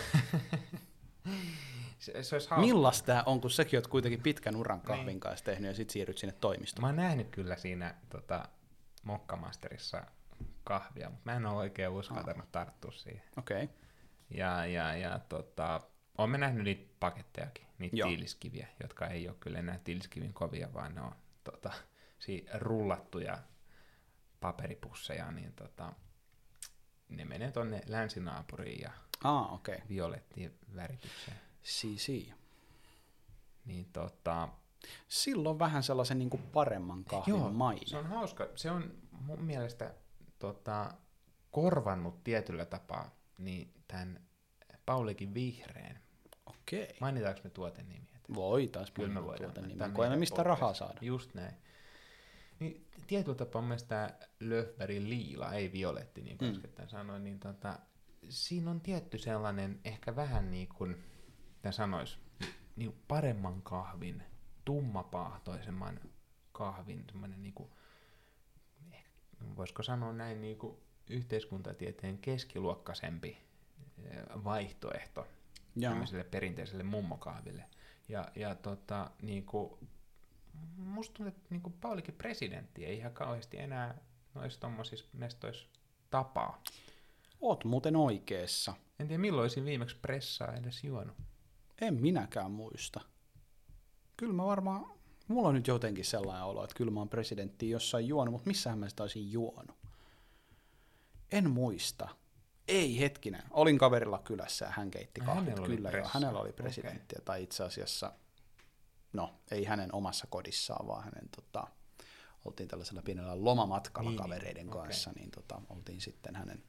[1.99, 2.67] se, se olisi hauska.
[2.67, 5.21] Millas tämä on, kun säkin oot kuitenkin pitkän uran kahvin niin.
[5.21, 6.83] kanssa tehnyt ja sit siirryt sinne toimistoon?
[6.83, 8.49] Mä oon nähnyt kyllä siinä tota,
[9.03, 10.07] Mokkamasterissa
[10.65, 12.53] kahvia, mutta mä en ole oikein uskaltanut oh.
[12.53, 13.23] tarttua siihen.
[13.37, 13.65] Okei.
[13.65, 13.77] Okay.
[14.31, 15.81] Ja, ja, ja tota,
[16.19, 18.09] Olemme nähnyt niitä pakettejakin, niitä Joo.
[18.09, 21.13] tiiliskiviä, jotka ei ole kyllä enää tiiliskivin kovia, vaan ne on
[21.45, 21.73] tota,
[22.19, 23.39] si- rullattuja
[24.41, 25.93] paperipusseja, niin tota,
[27.09, 28.91] ne menee tuonne länsinaapuriin ja
[29.25, 29.79] ah, okay.
[29.89, 31.37] violettiin väritykseen.
[31.67, 32.33] Si.
[33.65, 34.49] Niin tota...
[35.09, 37.87] Silloin vähän sellaisen niin kuin paremman kahvin Joo, maine.
[37.87, 38.49] se on hauska.
[38.55, 39.95] Se on mun mielestä
[40.39, 40.95] tota,
[41.51, 44.21] korvannut tietyllä tapaa niin tämän
[44.87, 46.01] Paulikin vihreän.
[46.47, 46.97] Okei.
[47.01, 48.09] Mainitaanko me tuoten nimi?
[48.35, 49.53] Voitaisiin Kyllä me voidaan.
[49.53, 50.17] Tuoten nimi.
[50.17, 50.99] mistä rahaa saada.
[51.01, 51.55] Just näin.
[52.59, 56.57] Niin, tietyllä tapaa mun mielestä Löfbergin liila, ei violetti, niin kuin mm.
[56.65, 57.79] äsken sanoin, niin tota,
[58.29, 61.05] siinä on tietty sellainen ehkä vähän niin kuin,
[61.67, 62.19] mitä sanois,
[62.77, 64.23] niin paremman kahvin,
[64.65, 66.01] tummapahtoisemman
[66.53, 67.71] kahvin, semmoinen niin kuin,
[69.57, 70.77] voisiko sanoa näin niin kuin
[71.11, 73.39] yhteiskuntatieteen keskiluokkaisempi
[74.05, 75.27] eh, vaihtoehto
[75.77, 75.93] Jaa.
[75.93, 77.65] tämmöiselle perinteiselle mummokahville.
[78.09, 79.73] Ja, ja tota, niin kuin,
[80.77, 83.99] musta tuntuu, että niin kuin Paulikin presidentti ei ihan kauheasti enää
[84.35, 85.69] noissa tommosissa mestoissa
[86.11, 86.63] tapaa.
[87.41, 88.75] Oot muuten oikeassa.
[88.99, 91.17] En tiedä, milloin olisin viimeksi pressaa edes juonut.
[91.81, 93.01] En minäkään muista.
[94.17, 94.87] Kyllä mä varmaan,
[95.29, 98.79] mulla on nyt jotenkin sellainen olo, että kyllä mä oon presidentti jossain juonut, mutta missähän
[98.79, 99.77] mä sitä olisin juonut.
[101.33, 102.09] En muista.
[102.69, 103.43] Ei, hetkinen.
[103.51, 105.55] Olin kaverilla kylässä ja hän keitti kahvit.
[105.55, 107.15] Kyllä joo, hänellä oli presidentti.
[107.15, 107.25] Okay.
[107.25, 108.13] Tai itse asiassa,
[109.13, 111.67] no ei hänen omassa kodissaan, vaan hänen tota,
[112.45, 114.83] oltiin tällaisella pienellä lomamatkalla niin, kavereiden okay.
[114.83, 116.63] kanssa, niin tota, oltiin sitten hänen,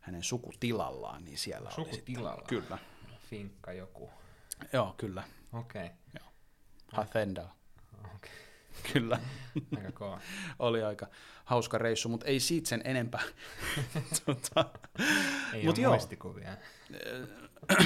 [0.00, 2.32] hänen sukutilallaan, niin siellä Sukutilalla?
[2.32, 2.78] Oli sitten, kyllä.
[3.18, 4.10] Finkka joku.
[4.72, 5.22] Joo, kyllä.
[5.52, 5.84] Okei.
[5.84, 5.96] Okay.
[6.18, 6.32] Joo.
[6.92, 7.48] Hathenda.
[7.98, 8.30] Okay.
[8.92, 9.20] Kyllä.
[9.76, 10.20] Aika kova.
[10.58, 11.06] Oli aika
[11.44, 13.22] hauska reissu, mutta ei siitä sen enempää.
[14.26, 14.64] tota,
[15.54, 15.92] ei Mut ole joo.
[15.92, 16.56] muistikuvia.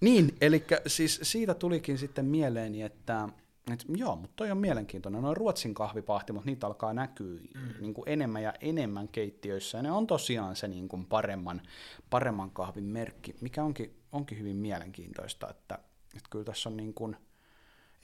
[0.00, 3.28] niin, eli siis siitä tulikin sitten mieleeni, että
[3.72, 5.22] et, joo, mutta toi on mielenkiintoinen.
[5.22, 7.60] Noin Ruotsin kahvipahtimot, niitä alkaa näkyä mm.
[7.80, 9.78] niin kuin enemmän ja enemmän keittiöissä.
[9.78, 11.62] Ja ne on tosiaan se niin kuin paremman,
[12.10, 15.78] paremman kahvin merkki, mikä onkin, onkin hyvin mielenkiintoista, että,
[16.16, 17.16] että kyllä tässä on niin kuin,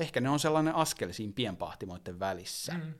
[0.00, 2.72] ehkä ne on sellainen askel siinä pienpahtimoiden välissä.
[2.72, 2.94] Mm.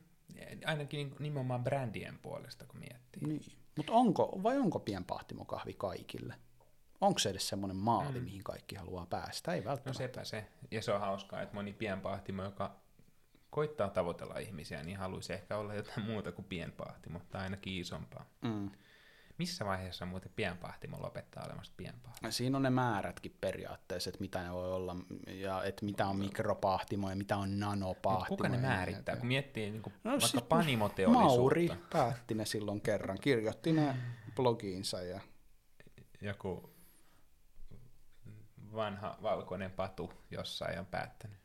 [0.65, 3.27] Ainakin nimenomaan brändien puolesta, kun miettii.
[3.27, 3.57] Niin.
[3.77, 6.35] Mutta onko, vai onko pienpahtimokahvi kaikille?
[7.01, 8.25] Onko se edes semmoinen maali, mm.
[8.25, 9.53] mihin kaikki haluaa päästä?
[9.53, 10.03] Ei välttämättä.
[10.03, 10.47] No sepä se.
[10.71, 12.75] Ja se on hauskaa, että moni pienpahtimo, joka
[13.49, 18.25] koittaa tavoitella ihmisiä, niin haluaisi ehkä olla jotain muuta kuin pienpahtimo, tai ainakin isompaa.
[18.41, 18.71] Mm.
[19.37, 22.31] Missä vaiheessa muuten pienpahtimo lopettaa olemasta pienpahtimo?
[22.31, 24.95] Siinä on ne määrätkin periaatteessa, että mitä ne voi olla,
[25.27, 28.37] ja että mitä on mikropahtimo ja mitä on nanopahtimo.
[28.37, 31.37] kuka ne määrittää, kun miettii niin kuin no, vaikka siis panimoteollisuutta?
[31.37, 33.95] Mauri päätti ne silloin kerran, kirjoitti ne
[34.35, 35.01] blogiinsa.
[35.01, 35.19] Ja...
[36.21, 36.73] Joku
[38.73, 41.37] vanha valkoinen patu jossain on päättänyt.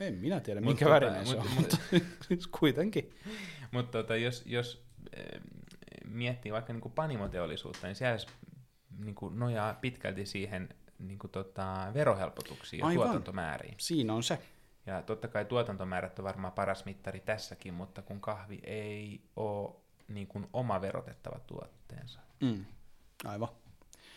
[0.00, 1.76] En minä tiedä, mut minkä tota, värinen se on, mutta
[2.60, 3.14] kuitenkin.
[3.70, 4.86] Mutta tota, jos, jos
[6.06, 8.18] miettii vaikka niin kuin panimoteollisuutta, niin siellä
[8.98, 13.04] niin kuin nojaa pitkälti siihen niin kuin tota, verohelpotuksiin ja Aivan.
[13.04, 13.74] tuotantomääriin.
[13.78, 14.38] Siinä on se.
[14.86, 19.74] Ja totta kai tuotantomäärät on varmaan paras mittari tässäkin, mutta kun kahvi ei ole
[20.08, 22.20] niin kuin oma verotettava tuotteensa.
[22.40, 22.64] Mm.
[23.24, 23.48] Aivan.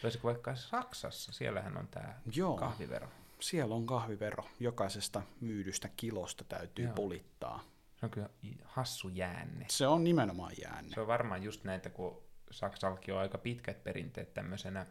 [0.03, 2.55] Voisiko vaikka Saksassa, siellähän on tämä Joo.
[2.57, 3.07] kahvivero.
[3.39, 4.43] Siellä on kahvivero.
[4.59, 6.93] Jokaisesta myydystä kilosta täytyy Joo.
[6.93, 7.63] pulittaa
[7.99, 8.29] se on kyllä
[8.63, 9.65] hassu jäänne.
[9.69, 10.93] Se on nimenomaan jäänne.
[10.93, 14.85] Se on varmaan just näitä, kun Saksallakin on aika pitkät perinteet tämmöisenä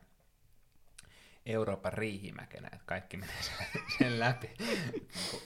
[1.47, 3.43] Euroopan riihimäkenä, että kaikki menee
[3.99, 4.51] sen läpi,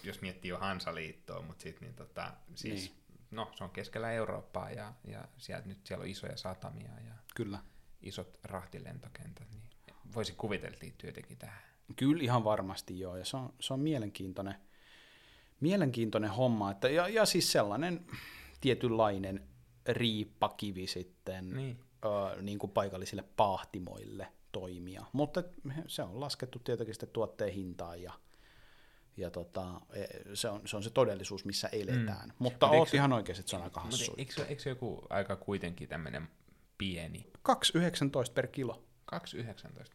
[0.02, 3.20] jos miettii jo Hansaliittoa, mutta sitten niin tota, siis, niin.
[3.30, 7.58] no, se on keskellä Eurooppaa ja, ja sieltä nyt siellä on isoja satamia ja Kyllä.
[8.00, 9.62] isot rahtilentokentät, niin
[10.14, 11.62] voisi kuvitella liittyy jotenkin tähän.
[11.96, 14.54] Kyllä ihan varmasti joo, ja se on, se on mielenkiintoinen,
[15.62, 16.70] mielenkiintoinen homma.
[16.70, 18.06] Että, ja, ja siis sellainen
[18.60, 19.48] tietynlainen
[19.88, 21.78] riippakivi sitten niin.
[22.04, 25.04] Ö, niin kuin paikallisille pahtimoille toimia.
[25.12, 25.42] Mutta
[25.86, 28.12] se on laskettu tietenkin sitten tuotteen hintaan ja,
[29.16, 30.04] ja tota, e,
[30.34, 32.28] se, on, se on se todellisuus, missä eletään.
[32.28, 32.34] Mm.
[32.38, 34.14] Mutta oot se, ihan oikein, että se on aika hassu.
[34.16, 36.28] Eikö, eikö se joku aika kuitenkin tämmöinen
[36.78, 37.26] pieni?
[38.28, 38.84] 2,19 per kilo.
[39.14, 39.18] 2,19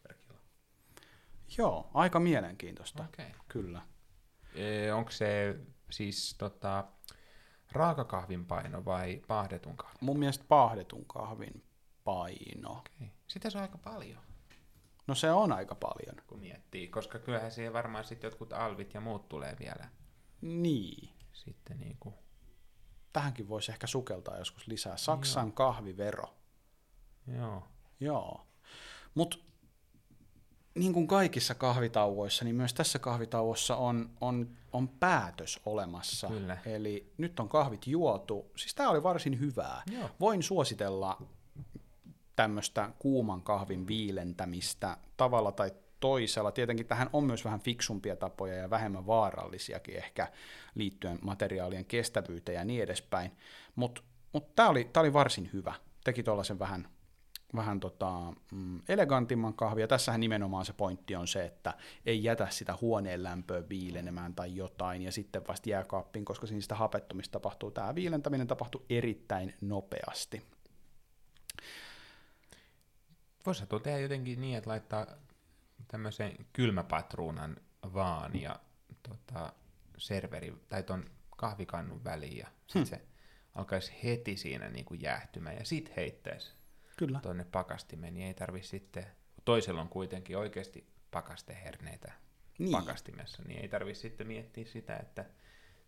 [0.03, 0.39] per kilo.
[1.57, 3.03] Joo, aika mielenkiintoista.
[3.03, 3.26] Okay.
[3.47, 3.82] Kyllä.
[4.95, 5.59] Onko se
[5.91, 6.85] siis tota,
[7.71, 9.97] raakakahvin paino vai paahdetun kahvin?
[10.01, 11.63] Mun mielestä paahdetun kahvin
[12.03, 12.71] paino.
[12.71, 13.07] Okay.
[13.27, 14.21] Sitä se on aika paljon.
[15.07, 16.15] No se on aika paljon.
[16.27, 19.89] kun miettii, koska kyllähän siihen varmaan sitten jotkut alvit ja muut tulee vielä
[20.41, 21.09] Niin.
[21.33, 22.15] sitten niin kuin,
[23.13, 24.97] Tähänkin voisi ehkä sukeltaa joskus lisää.
[24.97, 26.35] Saksan kahvivero.
[27.37, 27.63] joo,
[27.99, 28.47] Joo.
[29.15, 29.37] Mutta
[30.80, 36.28] niin kuin kaikissa kahvitauoissa, niin myös tässä kahvitauossa on, on, on päätös olemassa.
[36.28, 36.57] Kyllä.
[36.65, 38.51] Eli nyt on kahvit juotu.
[38.55, 39.84] Siis tämä oli varsin hyvää.
[39.91, 40.09] Joo.
[40.19, 41.21] Voin suositella
[42.36, 46.51] tämmöistä kuuman kahvin viilentämistä tavalla tai toisella.
[46.51, 50.28] Tietenkin tähän on myös vähän fiksumpia tapoja ja vähemmän vaarallisiakin ehkä
[50.75, 53.32] liittyen materiaalien kestävyyteen ja niin edespäin.
[53.75, 54.01] Mutta
[54.34, 55.73] mut tämä oli, tää oli varsin hyvä.
[56.03, 56.88] Teki tuollaisen vähän,
[57.55, 59.87] vähän tota, mm, elegantimman kahvia.
[59.87, 61.73] Tässähän nimenomaan se pointti on se, että
[62.05, 66.75] ei jätä sitä huoneen lämpöä viilenemään tai jotain ja sitten vasta jääkaappiin, koska siinä sitä
[66.75, 67.71] hapettumista tapahtuu.
[67.71, 70.43] Tämä viilentäminen tapahtuu erittäin nopeasti.
[73.45, 75.07] Voisi tuo tehdä jotenkin niin, että laittaa
[75.87, 77.57] tämmöisen kylmäpatruunan
[77.93, 78.59] vaan ja
[79.09, 79.53] tota,
[79.97, 81.05] serveri, tai ton
[81.37, 83.01] kahvikannun väliin ja sit se
[83.55, 86.56] alkaisi heti siinä niin kuin jäähtymään ja sit heittäisi
[86.97, 87.19] Kyllä.
[87.19, 89.05] tuonne pakastimeen, niin ei tarvi sitten,
[89.45, 92.11] toisella on kuitenkin oikeasti pakasteherneitä
[92.59, 92.71] Niin.
[92.71, 95.25] pakastimessa, niin ei tarvi sitten miettiä sitä, että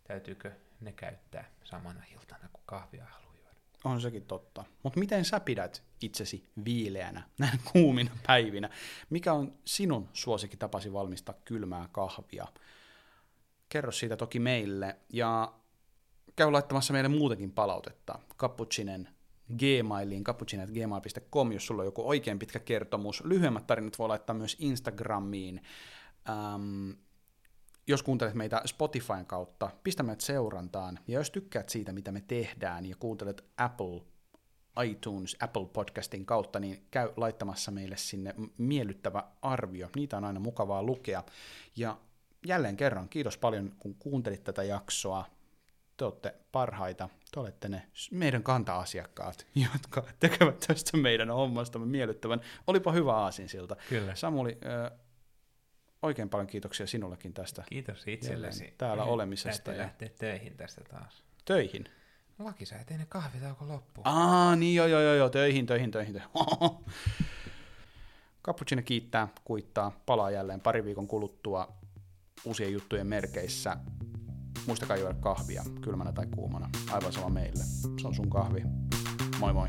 [0.04, 3.54] täytyykö ne käyttää samana iltana, kun kahvia haluaa juoda.
[3.84, 4.64] On sekin totta.
[4.82, 8.70] Mutta miten sä pidät itsesi viileänä näin kuumina päivinä?
[9.10, 12.46] Mikä on sinun suosikkitapasi valmistaa kylmää kahvia?
[13.68, 15.52] Kerro siitä toki meille ja
[16.36, 18.18] käy laittamassa meille muutenkin palautetta.
[18.38, 19.08] Cappuccinen
[19.58, 23.24] gmailiin, cappuccinen.gmail.com, jos sulla on joku oikein pitkä kertomus.
[23.24, 25.62] Lyhyemmät tarinat voi laittaa myös Instagramiin.
[26.28, 26.90] Ähm,
[27.86, 30.98] jos kuuntelet meitä Spotifyn kautta, pistä meidät seurantaan.
[31.08, 34.00] Ja jos tykkäät siitä, mitä me tehdään, ja kuuntelet Apple
[34.84, 39.88] iTunes, Apple Podcastin kautta, niin käy laittamassa meille sinne miellyttävä arvio.
[39.96, 41.24] Niitä on aina mukavaa lukea.
[41.76, 41.98] Ja
[42.46, 45.24] jälleen kerran, kiitos paljon, kun kuuntelit tätä jaksoa.
[45.96, 47.08] Te olette parhaita.
[47.34, 52.40] Te olette ne meidän kanta-asiakkaat, jotka tekevät tästä meidän hommastamme miellyttävän.
[52.66, 53.76] Olipa hyvä aasinsilta.
[53.88, 54.14] Kyllä.
[54.14, 54.58] Samuli,
[56.02, 58.74] oikein paljon kiitoksia sinullekin tästä Kiitos itsellesi.
[58.78, 61.24] täällä olemisesta Täytyy ja- lähteä töihin tästä taas.
[61.44, 61.84] töihin.
[62.38, 64.02] Lakisääteinen kahvitauko loppuu.
[64.06, 66.12] Aa, niin joo, joo, joo, joo, töihin, töihin, töihin.
[66.14, 66.30] töihin.
[68.44, 71.72] Cappuccino kiittää, kuittaa, palaa jälleen pari viikon kuluttua
[72.44, 73.76] uusien juttujen merkeissä.
[74.66, 76.68] Muistakaa juoda kahvia, kylmänä tai kuumana.
[76.90, 77.64] Aivan sama meille.
[78.00, 78.62] Se on sun kahvi.
[79.40, 79.68] Moi moi.